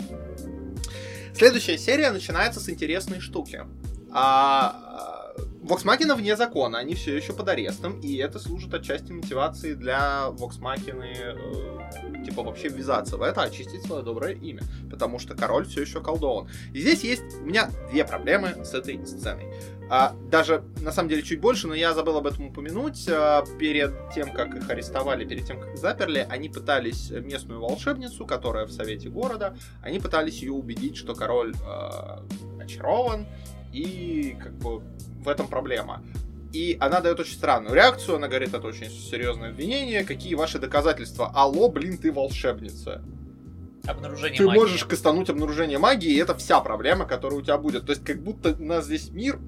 [1.34, 3.62] Следующая серия начинается с интересной штуки.
[4.12, 5.16] А,
[5.67, 11.13] Воксмакина вне закона, они все еще под арестом, и это служит отчасти мотивацией для Воксмакины,
[11.13, 16.02] э, типа, вообще ввязаться в это, очистить свое доброе имя, потому что король все еще
[16.02, 16.47] колдован.
[16.73, 19.54] И здесь есть у меня две проблемы с этой сценой.
[19.89, 23.06] А, даже, на самом деле, чуть больше, но я забыл об этом упомянуть.
[23.10, 28.26] А, перед тем, как их арестовали, перед тем, как их заперли, они пытались местную волшебницу,
[28.26, 33.28] которая в совете города, они пытались ее убедить, что король э, очарован,
[33.73, 34.82] и как бы
[35.23, 36.03] в этом проблема.
[36.53, 41.32] И она дает очень странную реакцию, она говорит, это очень серьезное обвинение, какие ваши доказательства?
[41.36, 43.03] Алло, блин, ты волшебница.
[43.86, 44.60] Обнаружение ты магии.
[44.60, 47.86] можешь кастануть обнаружение магии, и это вся проблема, которая у тебя будет.
[47.86, 49.39] То есть, как будто у нас весь мир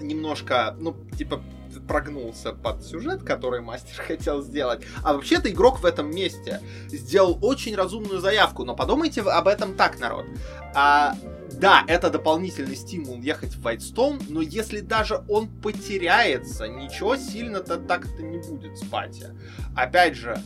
[0.00, 1.42] немножко, ну, типа,
[1.86, 4.82] прогнулся под сюжет, который мастер хотел сделать.
[5.02, 9.98] А вообще-то игрок в этом месте сделал очень разумную заявку, но подумайте об этом так,
[9.98, 10.26] народ.
[10.74, 11.14] А,
[11.52, 18.22] да, это дополнительный стимул ехать в Whitestone, но если даже он потеряется, ничего сильно-то так-то
[18.22, 19.26] не будет с пати.
[19.74, 20.38] Опять же,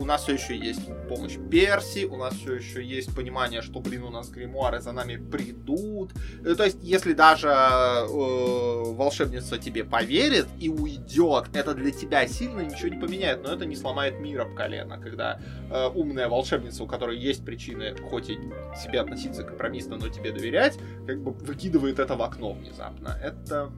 [0.00, 4.04] у нас все еще есть помощь Перси, у нас все еще есть понимание, что, блин,
[4.04, 6.12] у нас гримуары за нами придут.
[6.42, 12.60] Э, то есть, если даже э, волшебница тебе поверит и уйдет, это для тебя сильно
[12.60, 15.38] ничего не поменяет, но это не сломает мир об колено, когда
[15.70, 18.38] э, умная волшебница, у которой есть причины, хоть и
[18.82, 23.18] себе относиться компромиссно, но тебе доверять, как бы выкидывает это в окно внезапно.
[23.22, 23.70] Это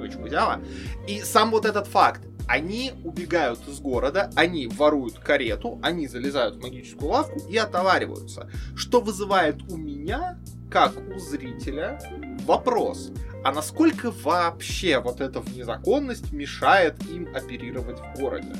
[0.00, 0.60] очень кузяво.
[1.06, 6.62] И сам вот этот факт, они убегают из города, они воруют карету, они залезают в
[6.62, 8.50] магическую лавку и отовариваются.
[8.74, 10.38] Что вызывает у меня,
[10.70, 12.00] как у зрителя,
[12.46, 13.12] вопрос.
[13.44, 18.52] А насколько вообще вот эта внезаконность мешает им оперировать в городе?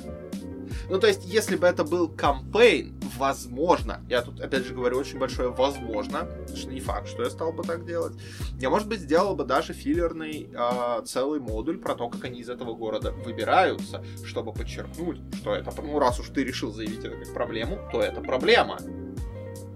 [0.88, 5.18] Ну, то есть, если бы это был кампейн, возможно, я тут, опять же говорю, очень
[5.18, 8.14] большое возможно, что не факт, что я стал бы так делать,
[8.59, 12.48] я, может быть, сделал бы даже филлерный э, целый модуль про то, как они из
[12.48, 17.33] этого города выбираются, чтобы подчеркнуть, что это, ну, раз уж ты решил заявить это как
[17.35, 18.78] проблему, то это проблема.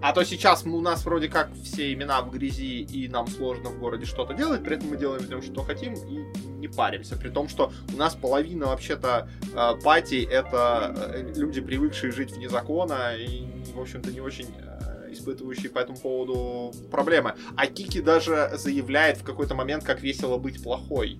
[0.05, 3.71] А то сейчас мы, у нас вроде как все имена в грязи, и нам сложно
[3.71, 6.23] в городе что-то делать, при этом мы делаем нем, что хотим, и
[6.59, 7.15] не паримся.
[7.15, 12.49] При том, что у нас половина вообще-то э, пати это э, люди, привыкшие жить вне
[12.49, 17.33] закона, и, в общем-то, не очень э, испытывающие по этому поводу проблемы.
[17.57, 21.19] А Кики даже заявляет в какой-то момент, как весело быть плохой.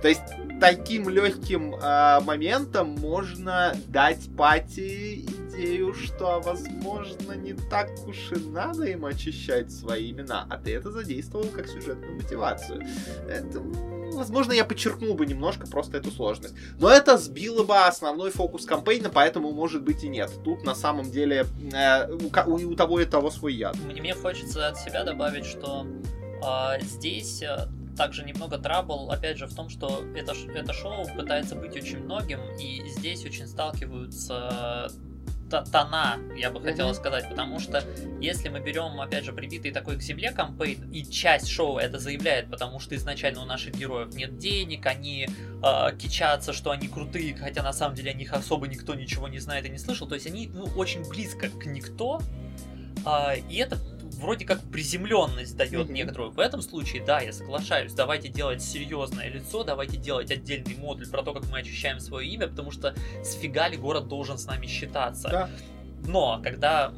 [0.00, 0.22] То есть
[0.62, 8.84] таким легким э, моментом можно дать пати идею, что, возможно, не так уж и надо
[8.84, 12.82] им очищать свои имена, а ты это задействовал как сюжетную мотивацию.
[13.28, 13.60] Это,
[14.12, 16.54] возможно, я подчеркнул бы немножко просто эту сложность.
[16.78, 20.30] Но это сбило бы основной фокус кампейна, поэтому, может быть, и нет.
[20.44, 23.76] Тут, на самом деле, э, у, у, у того и того свой яд.
[23.84, 25.86] Мне, хочется от себя добавить, что
[26.42, 27.42] э, здесь
[27.96, 32.40] также немного трабл, опять же, в том, что это, это шоу пытается быть очень многим,
[32.58, 34.88] и здесь очень сталкиваются
[35.62, 36.94] тона, я бы хотела mm-hmm.
[36.94, 37.84] сказать, потому что
[38.20, 42.50] если мы берем, опять же, прибитый такой к земле кампейн, и часть шоу это заявляет,
[42.50, 45.28] потому что изначально у наших героев нет денег, они
[45.62, 49.38] э, кичатся, что они крутые, хотя на самом деле о них особо никто ничего не
[49.38, 52.20] знает и не слышал, то есть они ну, очень близко к никто,
[53.06, 53.78] э, и это
[54.24, 55.92] вроде как приземленность дает mm-hmm.
[55.92, 56.30] некоторую.
[56.30, 61.22] В этом случае, да, я соглашаюсь, давайте делать серьезное лицо, давайте делать отдельный модуль про
[61.22, 64.66] то, как мы очищаем свое имя, потому что с фига ли город должен с нами
[64.66, 65.28] считаться.
[65.28, 65.50] Да.
[66.06, 66.92] Но когда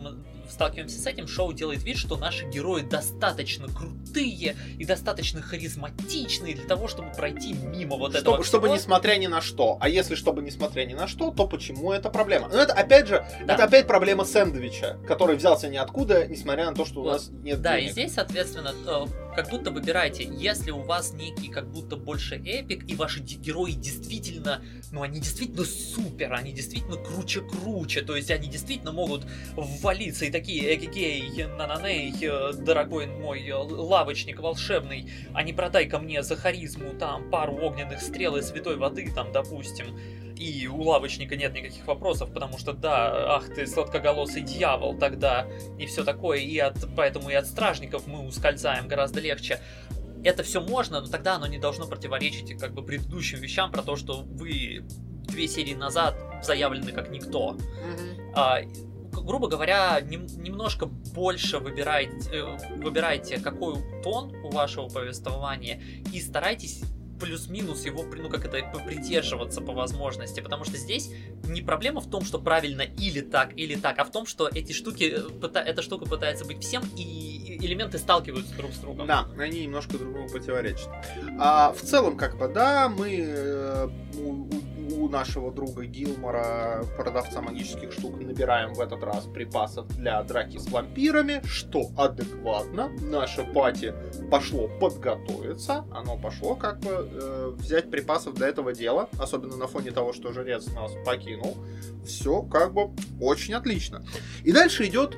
[0.50, 6.64] сталкиваемся с этим, шоу делает вид, что наши герои достаточно крутые и достаточно харизматичные для
[6.66, 8.76] того, чтобы пройти мимо вот чтобы, этого чтобы всего.
[8.76, 9.76] несмотря ни на что.
[9.80, 12.48] А если чтобы несмотря ни на что, то почему это проблема?
[12.48, 13.54] Ну это опять же, Да.
[13.54, 17.12] это опять проблема сэндвича, который взялся ниоткуда, несмотря на то, что у Вот.
[17.12, 17.92] нас нет Да, и денег.
[17.92, 22.94] здесь, соответственно, э, как будто выбирайте, если у вас некий как будто больше эпик, и
[22.94, 24.62] ваши герои действительно,
[24.92, 30.74] ну они действительно супер, они действительно круче-круче, то есть они действительно могут ввалиться и такие,
[30.74, 36.92] эгегей, нананей, э, дорогой мой э, лавочник волшебный, а не продай ко мне за харизму
[36.98, 39.98] там пару огненных стрел и святой воды, там, допустим,
[40.36, 45.46] и у лавочника нет никаких вопросов, потому что да, ах ты сладкоголосый дьявол тогда,
[45.78, 49.60] и все такое, и от, поэтому и от стражников мы ускользаем гораздо легче.
[50.22, 53.96] Это все можно, но тогда оно не должно противоречить как бы предыдущим вещам про то,
[53.96, 54.84] что вы
[55.28, 57.52] две серии назад заявлены как никто.
[57.52, 58.32] Мгм.
[58.34, 58.60] А,
[59.22, 65.80] грубо говоря, нем- немножко больше выбирайте, э, выбирайте, какой тон у вашего повествования,
[66.12, 66.82] и старайтесь
[67.18, 71.10] плюс-минус его, ну как это, придерживаться по возможности, потому что здесь
[71.44, 74.72] не проблема в том, что правильно или так, или так, а в том, что эти
[74.72, 79.06] штуки, э, эта штука пытается быть всем, и элементы сталкиваются друг с другом.
[79.06, 80.88] Да, они немножко друг другу противоречат.
[81.38, 83.88] А, в целом, как бы, да, мы э,
[84.92, 90.68] у, нашего друга Гилмора, продавца магических штук, набираем в этот раз припасов для драки с
[90.68, 92.90] вампирами, что адекватно.
[93.00, 93.94] Наше пати
[94.30, 99.90] пошло подготовиться, оно пошло как бы э, взять припасов для этого дела, особенно на фоне
[99.90, 101.56] того, что жрец нас покинул.
[102.04, 104.04] Все как бы очень отлично.
[104.44, 105.16] И дальше идет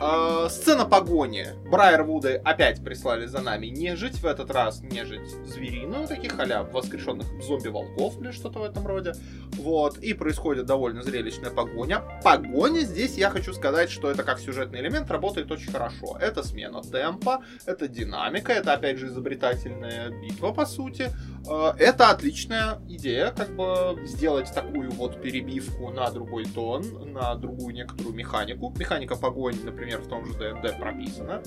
[0.00, 1.48] а, сцена погони.
[1.70, 8.20] Брайервуды опять прислали за нами нежить, в этот раз нежить звериную, таких а воскрешенных зомби-волков
[8.20, 9.12] или что-то в этом роде.
[9.52, 12.02] Вот, и происходит довольно зрелищная погоня.
[12.24, 16.16] Погоня здесь, я хочу сказать, что это как сюжетный элемент работает очень хорошо.
[16.18, 21.10] Это смена темпа, это динамика, это опять же изобретательная битва, по сути.
[21.48, 27.74] Э, Это отличная идея, как бы сделать такую вот перебивку на другой тон, на другую
[27.74, 28.74] некоторую механику.
[28.78, 31.42] Механика погони, например, в том же ДНД прописана.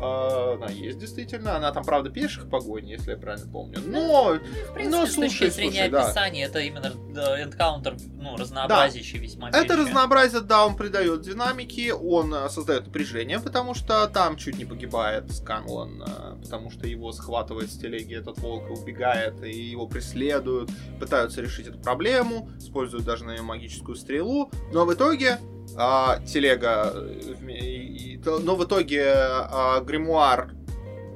[0.00, 1.56] Э, Она есть действительно.
[1.56, 3.78] Она там, правда, пеших погонь, если я правильно помню.
[3.86, 6.04] Но В принципе, Ну, с слушай, точки зрения слушай, да.
[6.06, 9.72] описания, это именно да, энкаунтер, ну, разнообразящий весьма это вещи.
[9.72, 15.30] разнообразие, да, он придает динамики, он э, создает напряжение, потому что там чуть не погибает
[15.32, 20.70] Сканлан, э, потому что его схватывает с телеги этот волк и убегает, и его преследуют,
[21.00, 25.38] пытаются решить эту проблему, используют даже на нее магическую стрелу, но в итоге
[25.76, 30.52] а, телега, э, но в итоге а, гримуар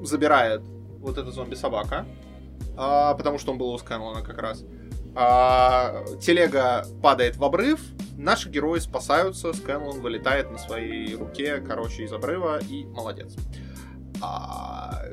[0.01, 0.61] забирает
[0.99, 2.05] вот эта зомби-собака,
[2.77, 4.63] а, потому что он был у Сканлана как раз.
[5.15, 7.79] А, телега падает в обрыв,
[8.17, 13.35] наши герои спасаются, Скэнлон вылетает на своей руке, короче, из обрыва, и молодец.
[14.21, 15.03] А,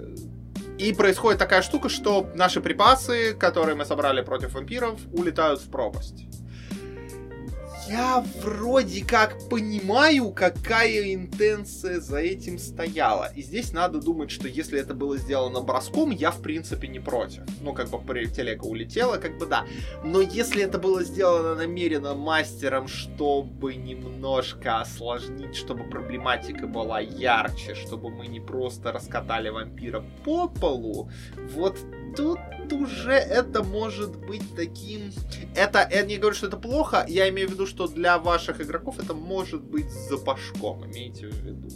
[0.78, 6.29] и происходит такая штука, что наши припасы, которые мы собрали против вампиров, улетают в пропасть.
[7.90, 13.32] Я вроде как понимаю, какая интенция за этим стояла.
[13.34, 17.42] И здесь надо думать, что если это было сделано броском, я в принципе не против.
[17.60, 19.66] Ну, как бы телега улетела, как бы да.
[20.04, 28.10] Но если это было сделано намеренно мастером, чтобы немножко осложнить, чтобы проблематика была ярче, чтобы
[28.10, 31.10] мы не просто раскатали вампира по полу,
[31.56, 31.76] вот
[32.16, 32.38] тут
[32.72, 35.12] уже это может быть таким...
[35.54, 38.98] Это, я не говорю, что это плохо, я имею в виду, что для ваших игроков
[38.98, 41.68] это может быть запашком, имейте в виду.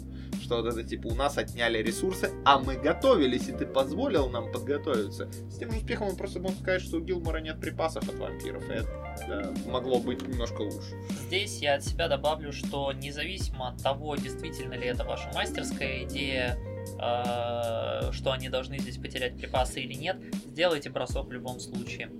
[0.42, 4.52] Что вот это типа у нас отняли ресурсы, а мы готовились, и ты позволил нам
[4.52, 5.28] подготовиться.
[5.48, 8.68] С тем же успехом он просто мог сказать, что у Гилмора нет припасов от вампиров,
[8.68, 11.00] и это да, могло быть немножко лучше.
[11.26, 16.58] Здесь я от себя добавлю, что независимо от того, действительно ли это ваша мастерская идея,
[17.00, 20.16] э, что они должны здесь потерять припасы или нет,
[20.46, 22.10] сделайте бросок в любом случае.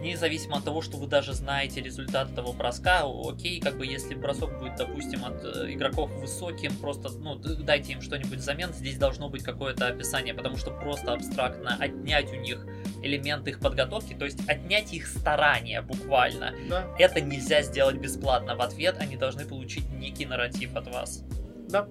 [0.00, 4.56] Независимо от того, что вы даже знаете результат этого броска, окей, как бы если бросок
[4.60, 9.42] будет, допустим, от э, игроков высоким, просто, ну, дайте им что-нибудь взамен, здесь должно быть
[9.42, 12.64] какое-то описание, потому что просто абстрактно отнять у них
[13.02, 18.54] элемент их подготовки, то есть отнять их старания буквально, Да, это нельзя сделать бесплатно.
[18.54, 21.24] В ответ они должны получить некий нарратив от вас.
[21.68, 21.88] да.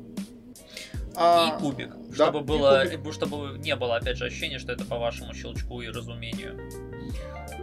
[1.17, 1.89] И А, кубик.
[2.09, 2.85] да, чтобы и было.
[2.85, 3.13] кубик.
[3.13, 6.59] Чтобы не было, опять же, ощущения, что это по вашему щелчку и разумению.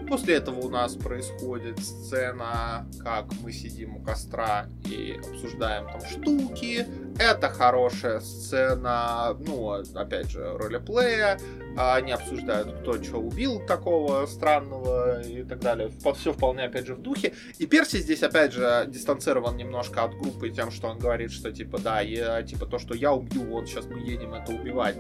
[0.09, 6.87] После этого у нас происходит сцена, как мы сидим у костра и обсуждаем там штуки.
[7.19, 11.39] Это хорошая сцена, ну, опять же, ролеплея.
[11.77, 15.91] Они обсуждают, кто что убил такого странного и так далее.
[16.15, 17.35] Все вполне, опять же, в духе.
[17.59, 21.79] И Перси здесь, опять же, дистанцирован немножко от группы тем, что он говорит, что, типа,
[21.79, 24.97] да, я, типа, то, что я убью, вот, сейчас мы едем это убивать.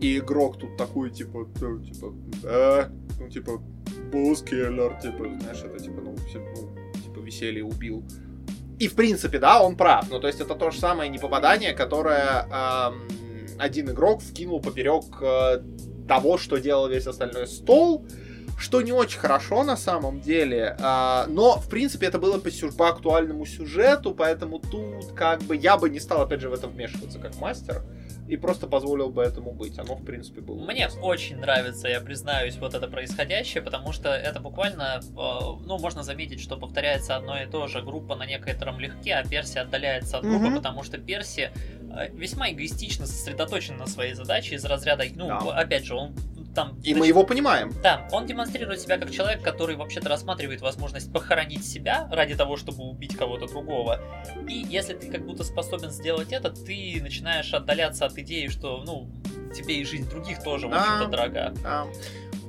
[0.00, 2.84] И игрок тут такой, типа, ну, типа, э,
[3.18, 3.62] ну, типа,
[4.12, 8.04] босс-киллер, типа, знаешь, это, типа, ну, все, ну, типа, веселье убил.
[8.78, 10.10] И, в принципе, да, он прав.
[10.10, 13.02] Ну, то есть, это то же самое непопадание, которое эм,
[13.58, 15.62] один игрок вкинул поперек э,
[16.08, 18.06] того, что делал весь остальной стол,
[18.58, 22.76] что не очень хорошо на самом деле, а, но в принципе это было по, сюж-
[22.76, 26.68] по актуальному сюжету, поэтому тут как бы я бы не стал опять же в это
[26.68, 27.82] вмешиваться как мастер
[28.28, 29.78] и просто позволил бы этому быть.
[29.78, 30.64] Оно, в принципе, было.
[30.64, 36.02] Мне очень нравится, я признаюсь, вот это происходящее, потому что это буквально, э, ну, можно
[36.02, 37.82] заметить, что повторяется одно и то же.
[37.82, 40.56] Группа на некотором легке, а Перси отдаляется от группы, Мгм.
[40.56, 41.50] потому что Перси
[42.12, 45.38] весьма эгоистично сосредоточен на своей задаче из разряда, ну, Да.
[45.58, 46.14] опять же, он
[46.54, 46.78] там...
[46.84, 47.72] И мы его понимаем.
[47.82, 52.84] Да, он демонстрирует себя как человек, который вообще-то рассматривает возможность похоронить себя ради того, чтобы
[52.84, 54.00] убить кого-то другого.
[54.48, 59.10] И если ты как будто способен сделать это, ты начинаешь отдаляться от идеи, что, ну,
[59.52, 60.80] тебе и жизнь других тоже, в Да.
[60.80, 61.54] общем-то, дорога.
[61.62, 61.86] Да.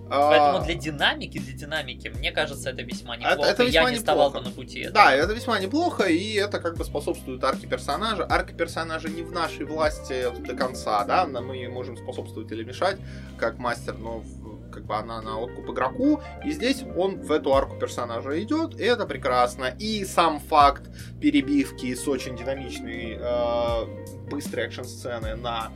[0.10, 3.50] Поэтому А, для динамики, для динамики, мне кажется, это весьма Это- неплохо.
[3.50, 4.50] это Я весьма не вставал бы неплохо.
[4.50, 4.94] на пути этого.
[4.94, 8.26] Да, это весьма неплохо, и это как бы способствует арке персонажа.
[8.30, 12.98] Арка персонажа не в нашей власти до конца, да, мы можем способствовать или мешать,
[13.38, 14.24] как мастер, но
[14.72, 18.84] как бы она на откуп игроку, и здесь он в эту арку персонажа идет, и
[18.84, 19.74] это прекрасно.
[19.80, 20.84] И сам факт
[21.22, 23.86] перебивки с очень динамичной э,
[24.30, 25.72] быстрой экшн-сцены на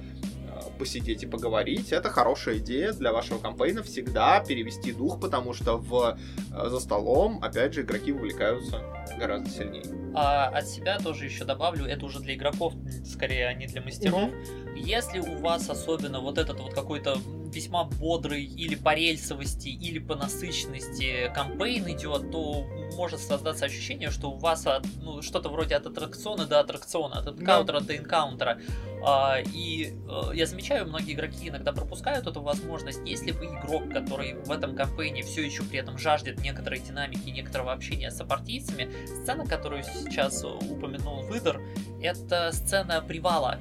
[0.80, 6.18] посидеть и поговорить, это хорошая идея для вашего кампейна всегда перевести дух, потому что в
[6.52, 8.82] э, за столом, опять же, игроки вовлекаются
[9.20, 9.84] гораздо сильнее.
[10.16, 12.74] А от себя тоже еще добавлю, это уже для игроков,
[13.06, 14.32] скорее, а не для мастеров.
[14.76, 17.18] Если у вас особенно вот этот вот какой-то
[17.54, 22.66] весьма бодрый или по рельсовости, или по насыщенности кампейн идет, то
[22.96, 27.28] может создаться ощущение, что у вас от, ну, что-то вроде от аттракциона до аттракциона, от
[27.28, 28.60] энкаунтера до энкаунтера.
[29.02, 33.00] А, и э, я замечаю, многие игроки иногда пропускают эту возможность.
[33.06, 37.72] Если вы игрок, который в этом кампейне все еще при этом жаждет некоторой динамики, некоторого
[37.72, 41.62] общения с сопартийцами, сцена, которую сейчас упомянул Выдор,
[42.02, 43.60] это сцена привала.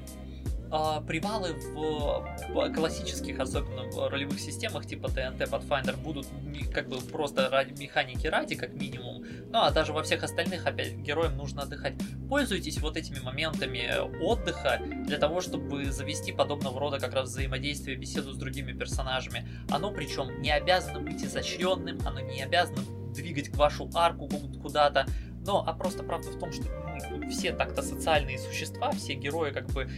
[0.71, 6.27] А, привалы в, классических, особенно в ролевых системах типа TNT Pathfinder, будут
[6.73, 9.25] как бы просто ради механики ради, как минимум.
[9.51, 11.95] Ну а даже во всех остальных, опять, героям нужно отдыхать.
[12.29, 13.91] Пользуйтесь вот этими моментами
[14.21, 19.49] отдыха для того, чтобы завести подобного рода как раз взаимодействие, беседу с другими персонажами.
[19.71, 22.83] Оно причем не обязано быть изощренным, оно не обязано
[23.15, 25.07] двигать вашу арку ку- куда-то.
[25.47, 26.65] Но, а просто правда в том, что
[27.11, 29.89] мы все так-то социальные существа, все герои как бы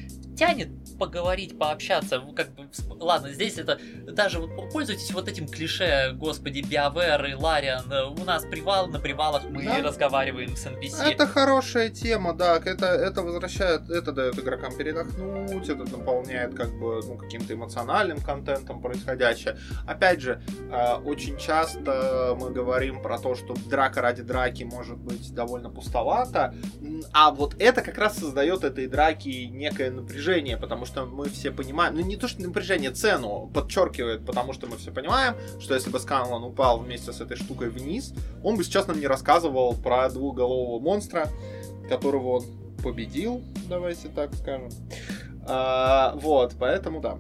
[0.41, 0.69] тянет
[0.99, 2.23] поговорить, пообщаться.
[2.35, 2.67] Как бы,
[2.99, 7.93] ладно, здесь это даже вот пользуйтесь вот этим клише, господи, Биовер и Лариан.
[7.93, 9.83] э, У нас привал, на привалах мы Да.
[9.83, 11.13] разговариваем с NPC.
[11.13, 17.03] Это хорошая тема, да, это, это возвращает, это дает игрокам передохнуть, это наполняет как бы
[17.07, 19.59] ну, каким-то эмоциональным контентом происходящее.
[19.87, 25.35] Опять же, э, очень часто мы говорим про то, что драка ради драки может быть
[25.35, 26.55] довольно пустовато,
[27.13, 31.95] а вот это как раз создает этой драки некое напряжение, потому что мы все понимаем,
[31.95, 35.99] ну не то что напряжение, цену подчеркивает, потому что мы все понимаем, что если бы
[35.99, 40.81] Сканлан упал вместе с этой штукой вниз, он бы сейчас нам не рассказывал про двухголового
[40.81, 41.29] монстра,
[41.89, 42.45] которого он
[42.83, 44.71] победил, давайте так скажем.
[45.47, 47.19] А, вот, поэтому да.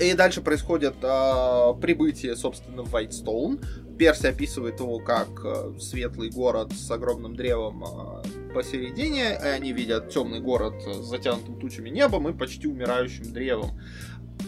[0.00, 3.60] И дальше происходит а, прибытие, собственно, в Вайтстоун.
[3.96, 8.22] Перси описывает его как а, светлый город с огромным древом а,
[8.54, 13.72] посередине, и они видят темный город с затянутым тучами небом и почти умирающим древом.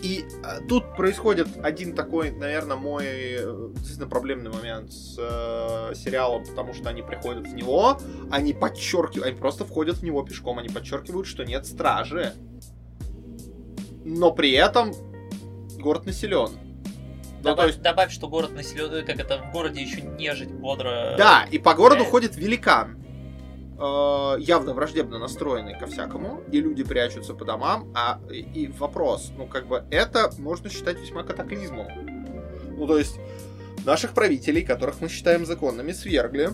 [0.02, 6.44] И а, тут происходит один такой, наверное, мой э, действительно проблемный момент с э, сериалом,
[6.44, 7.98] потому что они приходят в него,
[8.30, 12.34] они подчеркивают, они просто входят в него пешком, они подчеркивают, что нет стражи.
[14.04, 14.92] Но при этом
[15.78, 16.50] город населен.
[17.38, 21.14] Ну, то Добавь, есть, добавь, что город населен, как это, в городе еще нежить бодро.
[21.16, 23.05] да, и по городу ходит великан.
[23.78, 29.46] Э, явно враждебно настроенный ко всякому, и люди прячутся по домам, а и, вопрос, ну
[29.46, 31.86] как бы это можно считать весьма катаклизмом.
[32.76, 33.18] Ну то есть
[33.84, 36.50] наших правителей, которых мы считаем законными, свергли.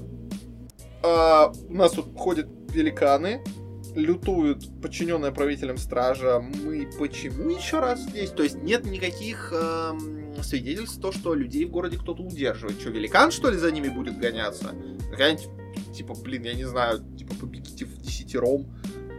[1.03, 3.43] А, у нас тут ходят великаны,
[3.95, 6.41] лютуют подчиненные правителям стража.
[6.41, 8.31] Мы почему еще раз здесь?
[8.31, 12.81] То есть нет никаких эм, свидетельство, то, что людей в городе кто-то удерживает.
[12.81, 14.75] Что, великан, что ли, за ними будет гоняться?
[15.11, 15.49] Какая-нибудь,
[15.95, 18.67] типа, блин, я не знаю, типа, побегите в десятером,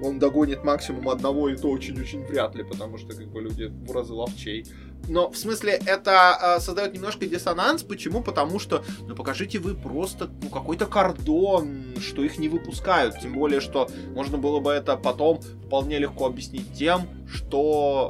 [0.02, 3.92] он догонит максимум одного, и то очень-очень вряд ли, потому что, как бы, люди в
[3.92, 4.66] разы ловчей.
[5.08, 7.84] Но, в смысле, это э, создает немножко диссонанс.
[7.84, 8.22] Почему?
[8.22, 13.20] Потому что, ну, покажите вы просто, ну, какой-то кордон, что их не выпускают.
[13.20, 18.10] Тем более, что можно было бы это потом вполне легко объяснить тем, что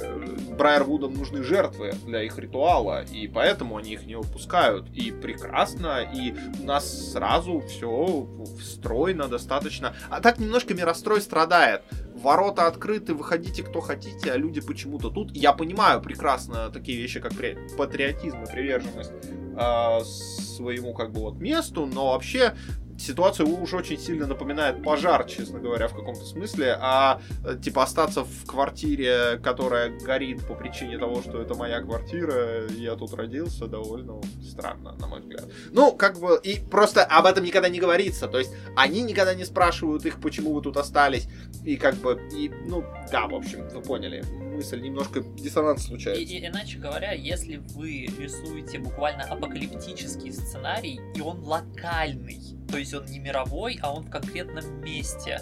[0.00, 4.88] э, Брайервудам нужны жертвы для их ритуала, и поэтому они их не выпускают.
[4.94, 8.26] И прекрасно, и у нас сразу все
[8.58, 9.94] встроено достаточно.
[10.08, 11.82] А так немножко мирострой страдает
[12.16, 15.30] ворота открыты, выходите кто хотите, а люди почему-то тут.
[15.36, 17.32] Я понимаю прекрасно такие вещи, как
[17.76, 19.12] патриотизм и приверженность
[19.56, 22.54] э, своему как бы вот месту, но вообще
[22.98, 27.20] ситуация уж очень сильно напоминает пожар, честно говоря, в каком-то смысле, а
[27.62, 33.14] типа остаться в квартире, которая горит по причине того, что это моя квартира, я тут
[33.14, 35.44] родился, довольно странно, на мой взгляд.
[35.70, 39.44] Ну, как бы, и просто об этом никогда не говорится, то есть они никогда не
[39.44, 41.28] спрашивают их, почему вы тут остались,
[41.64, 44.24] и как бы, и, ну, да, в общем, вы поняли,
[44.56, 46.22] мысль немножко диссонанс случается.
[46.22, 52.92] И, и, иначе говоря, если вы рисуете буквально апокалиптический сценарий, и он локальный, то есть
[52.94, 55.40] он не мировой, а он в конкретном месте,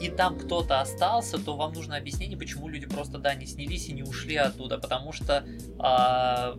[0.00, 3.92] и там кто-то остался, то вам нужно объяснение, почему люди просто, да, не снялись и
[3.92, 5.46] не ушли оттуда, потому что,
[5.78, 6.58] а,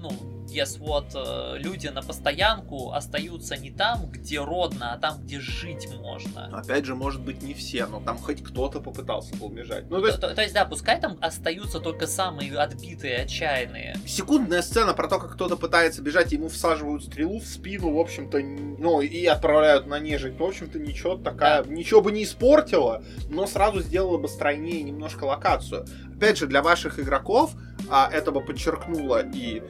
[0.00, 0.10] ну,
[0.50, 5.88] guess what, э, люди на постоянку остаются не там, где родно, а там, где жить
[6.00, 6.46] можно.
[6.52, 9.88] Опять же, может быть, не все, но там хоть кто-то попытался убежать.
[9.88, 10.20] Ну, то, есть...
[10.20, 13.96] То, то есть, да, пускай там остаются только самые отбитые, отчаянные.
[14.06, 18.40] Секундная сцена про то, как кто-то пытается бежать, ему всаживают стрелу в спину, в общем-то,
[18.40, 20.38] ну, и отправляют на нежить.
[20.38, 21.70] В общем-то, ничего такая, да.
[21.72, 25.86] ничего бы не испортило, но сразу сделала бы стройнее немножко локацию.
[26.20, 27.52] Опять же, для ваших игроков
[27.88, 29.62] а, это бы подчеркнуло и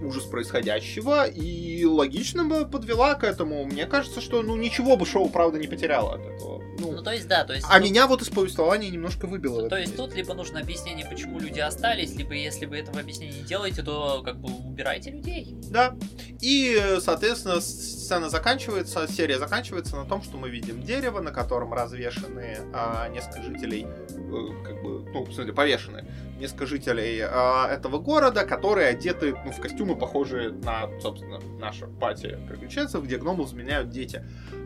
[0.00, 3.64] ужас происходящего и логично бы подвела к этому.
[3.64, 6.62] Мне кажется, что ну ничего бы шоу, правда, не потеряло от этого.
[6.78, 7.66] Ну, ну то есть, да, то есть...
[7.68, 7.88] А тут...
[7.88, 9.68] меня вот из повествования немножко выбило.
[9.68, 13.44] То есть тут либо нужно объяснение, почему люди остались, либо если вы этого объяснения не
[13.44, 15.56] делаете, то как бы убирайте людей.
[15.70, 15.96] Да.
[16.40, 22.58] И, соответственно, сцена заканчивается, серия заканчивается на том, что мы видим дерево, на котором развешаны
[22.72, 26.04] а, несколько жителей, э, как бы, ну, в смысле, повешены
[26.38, 32.38] несколько жителей а, этого города, которые одеты ну, в костюмы, похожие на, собственно, наша пати
[32.48, 34.24] приключенцев, где гномов заменяют дети.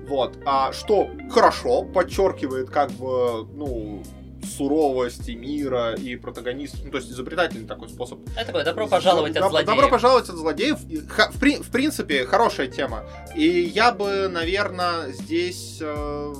[0.09, 0.39] Вот.
[0.45, 4.03] А, что хорошо, подчеркивает как бы, ну,
[4.45, 8.21] суровости мира и протагонист, ну, то есть изобретательный такой способ.
[8.37, 9.67] Это такое добро пожаловать от злодеев.
[9.67, 10.79] Добро пожаловать от злодеев.
[10.81, 13.05] В, в принципе, хорошая тема.
[13.37, 16.35] И я бы, наверное, здесь э,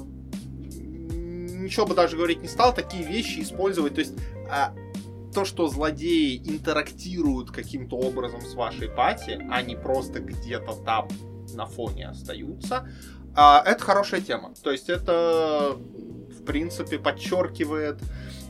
[1.71, 3.95] ничего бы даже говорить не стал, такие вещи использовать.
[3.95, 4.15] То есть
[4.51, 4.80] э,
[5.35, 11.09] то, что злодеи интерактируют каким-то образом с вашей пати, а не просто где-то там
[11.55, 12.89] на фоне остаются,
[13.35, 14.55] а, это хорошая тема.
[14.63, 18.01] То есть это, в принципе, подчеркивает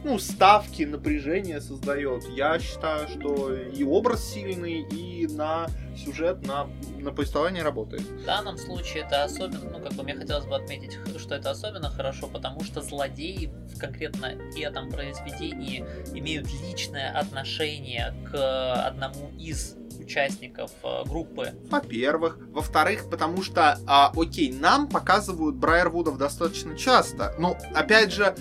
[0.04, 2.24] ну, ставки, напряжение создает.
[2.28, 8.02] Я считаю, что и образ сильный, и на сюжет, на, на повествование работает.
[8.02, 11.90] В данном случае это особенно, ну, как бы мне хотелось бы отметить, что это особенно
[11.90, 15.84] хорошо, потому что злодеи в конкретно этом произведении
[16.14, 21.52] имеют личное отношение к одному из участников э, группы.
[21.70, 22.38] Во-первых.
[22.50, 27.34] Во-вторых, потому что, а, окей, нам показывают Брайервудов достаточно часто.
[27.38, 28.34] Но, опять же,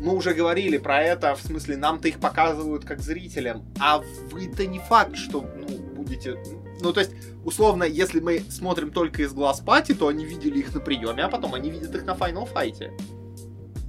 [0.00, 4.78] мы уже говорили про это, в смысле, нам-то их показывают как зрителям, а вы-то не
[4.78, 6.38] факт, что, ну, будете...
[6.80, 7.12] Ну, то есть,
[7.44, 11.28] условно, если мы смотрим только из глаз пати, то они видели их на приеме, а
[11.28, 12.90] потом они видят их на Final Fight.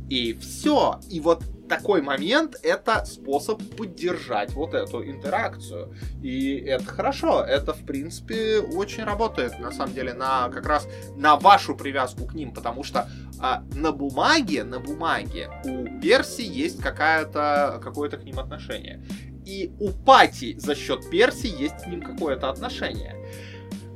[0.10, 1.00] И все.
[1.10, 5.94] И вот такой момент это способ поддержать вот эту интеракцию.
[6.22, 7.44] И это хорошо.
[7.44, 12.34] Это, в принципе, очень работает, на самом деле, на как раз на вашу привязку к
[12.34, 13.10] ним, потому что
[13.40, 19.04] а, на бумаге, на бумаге у Перси есть какая-то, какое-то к ним отношение.
[19.46, 23.16] И у Пати за счет Перси есть к ним какое-то отношение.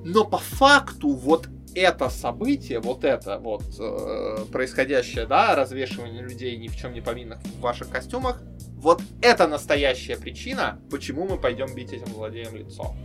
[0.04, 6.68] Но по факту вот это событие, вот это вот э, происходящее, да, развешивание людей ни
[6.68, 8.42] в чем не повинных в ваших костюмах,
[8.76, 12.96] вот это настоящая причина, почему мы пойдем бить этим злодеям лицо.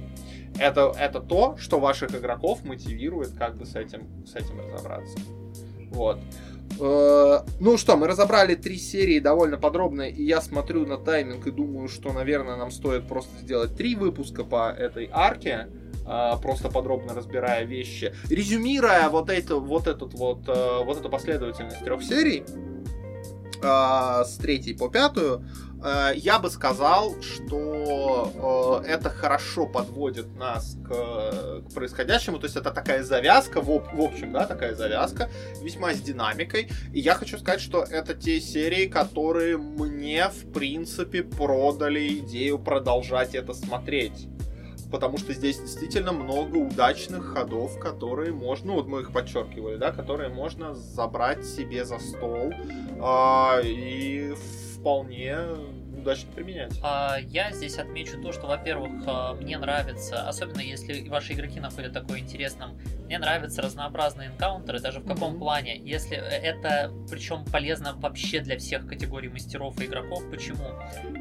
[0.59, 5.19] Это, это то, что ваших игроков мотивирует как бы с этим, с этим разобраться.
[5.91, 6.19] Вот.
[6.81, 11.51] Э, ну что, мы разобрали три серии довольно подробно, и я смотрю на тайминг и
[11.51, 15.69] думаю, что, наверное, нам стоит просто сделать три выпуска по этой арке,
[16.43, 18.15] просто подробно разбирая вещи.
[18.31, 22.45] Резюмируя вот, это, вот, этот вот, э, вот эту последовательность трех серий,
[23.63, 25.45] э, с третьей по пятую,
[25.83, 32.39] э, я бы сказал, что э, это хорошо подводит нас к, к происходящему.
[32.39, 35.29] То есть это такая завязка, в, в общем, да, такая завязка,
[35.63, 36.71] весьма с динамикой.
[36.93, 43.35] И я хочу сказать, что это те серии, которые мне, в принципе, продали идею продолжать
[43.35, 44.29] это смотреть.
[44.91, 49.91] Потому что здесь действительно много удачных ходов, которые можно, ну вот мы их подчеркивали, да,
[49.91, 52.53] которые можно забрать себе за стол
[53.01, 54.35] а, и
[54.75, 55.39] вполне
[56.07, 56.79] удачно применять.
[56.83, 61.93] А, Я здесь отмечу то, что, во-первых, а, мне нравится, особенно если ваши игроки находят
[61.93, 65.39] такое интересным, мне нравятся разнообразные энкаунтеры, даже в каком Мгм.
[65.41, 65.77] плане.
[65.79, 70.23] Если это, причем полезно вообще для всех категорий мастеров и игроков.
[70.31, 70.65] Почему?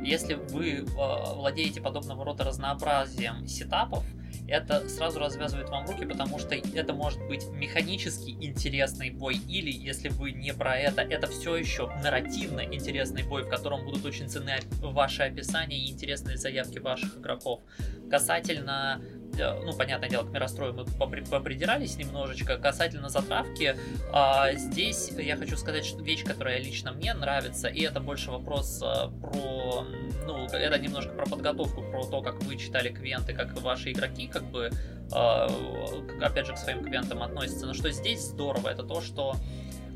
[0.03, 4.03] Если вы а, владеете подобного рода разнообразием сетапов,
[4.47, 10.09] это сразу развязывает вам руки, потому что это может быть механически интересный бой, или, если
[10.09, 14.59] вы не про это, это все еще нарративно интересный бой, в котором будут очень ценны
[14.81, 17.61] ваши описания и интересные заявки ваших игроков.
[18.09, 19.01] Касательно,
[19.37, 23.75] ну, понятное дело, к мирострою мы попри- попридирались немножечко, касательно затравки,
[24.13, 28.81] а, здесь я хочу сказать, что вещь, которая лично мне нравится, и это больше вопрос
[28.83, 29.85] а, про,
[30.25, 34.43] ну, это немножко про подготовку, про то, как вы читали квенты, как ваши игроки, как
[34.43, 34.69] бы,
[35.09, 37.65] к- опять же, к своим квентам относятся.
[37.67, 39.35] Но что здесь здорово, это то, что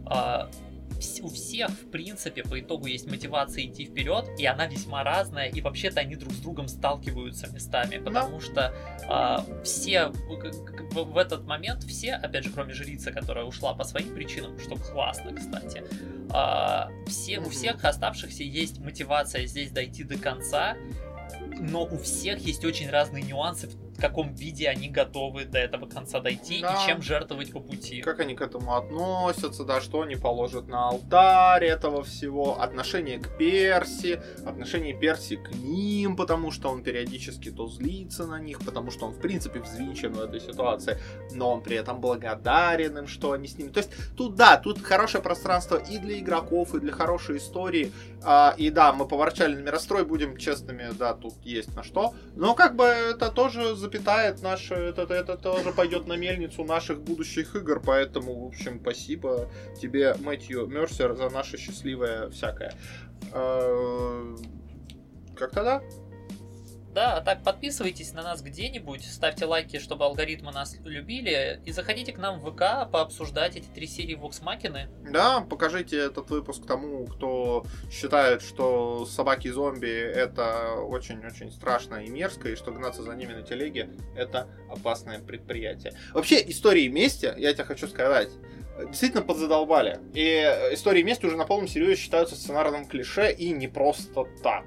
[0.06, 0.50] а,
[1.22, 5.62] у всех, в принципе, по итогу есть мотивация идти вперед, и она весьма разная, и
[5.62, 8.74] вообще-то они друг с другом сталкиваются местами, потому что
[9.08, 14.14] а, все в, в- этот момент, все, опять же, кроме жрицы, которая ушла по своим
[14.14, 15.84] причинам, что классно, кстати,
[16.32, 20.76] а, все, у всех оставшихся есть мотивация здесь дойти до конца,
[21.60, 26.20] но у всех есть очень разные нюансы, в каком виде они готовы до этого конца
[26.20, 26.74] дойти Да.
[26.74, 28.02] и чем жертвовать по пути.
[28.02, 33.38] Как они к этому относятся, да, что они положат на алтарь этого всего, отношение к
[33.38, 39.06] Перси, отношение Перси к ним, потому что он периодически то злится на них, потому что
[39.08, 40.98] он, в принципе, взвинчен в этой ситуации,
[41.32, 43.70] но он при этом благодарен им, что они с ними.
[43.70, 47.92] То есть тут, да, тут хорошее пространство и для игроков, и для хорошей истории.
[48.24, 52.14] А, и да, мы поворчали на мирострой, будем честными, да, тут есть на что.
[52.36, 57.56] Но как бы это тоже запитает наше, это, это тоже пойдет на мельницу наших будущих
[57.56, 59.50] игр, поэтому, в общем, спасибо
[59.82, 62.74] тебе, Мэтью Мерсер, за наше счастливое всякое.
[63.34, 64.36] Э,
[65.36, 65.82] Как-то да?
[66.94, 72.12] Да, а так подписывайтесь на нас где-нибудь, ставьте лайки, чтобы алгоритмы нас любили, и заходите
[72.12, 74.88] к нам в ВК пообсуждать эти три серии Vox Machina.
[75.12, 82.56] Да, покажите этот выпуск тому, кто считает, что собаки-зомби это очень-очень страшно и мерзко, и
[82.56, 85.94] что гнаться за ними на телеге это опасное предприятие.
[86.14, 88.30] Вообще, истории мести, я тебе хочу сказать,
[88.88, 90.00] действительно подзадолбали.
[90.14, 90.26] И
[90.72, 94.66] истории мести уже на полном серьезе считаются сценарным клише и не просто так.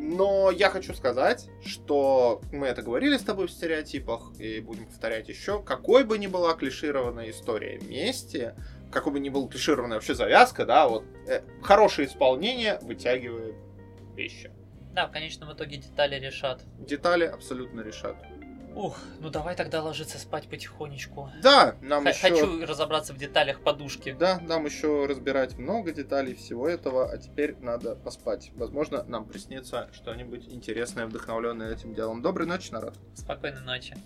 [0.00, 5.28] Но я хочу сказать, что мы это говорили с тобой в стереотипах, и будем повторять
[5.28, 8.54] еще, какой бы ни была клишированная история мести,
[8.92, 13.56] какой бы ни была клишированная вообще завязка, да, вот э, хорошее исполнение вытягивает
[14.14, 14.52] вещи.
[14.94, 16.62] Да, в конечном итоге детали решат.
[16.78, 18.16] Детали абсолютно решат.
[18.78, 21.32] Ух, ну давай тогда ложиться спать потихонечку.
[21.42, 22.28] Да, нам Х- еще...
[22.28, 24.12] Хочу разобраться в деталях подушки.
[24.12, 28.52] Да, нам еще разбирать много деталей всего этого, а теперь надо поспать.
[28.54, 32.22] Возможно, нам приснится что-нибудь интересное, вдохновленное этим делом.
[32.22, 32.94] Доброй ночи, народ.
[33.14, 33.96] Спокойной ночи.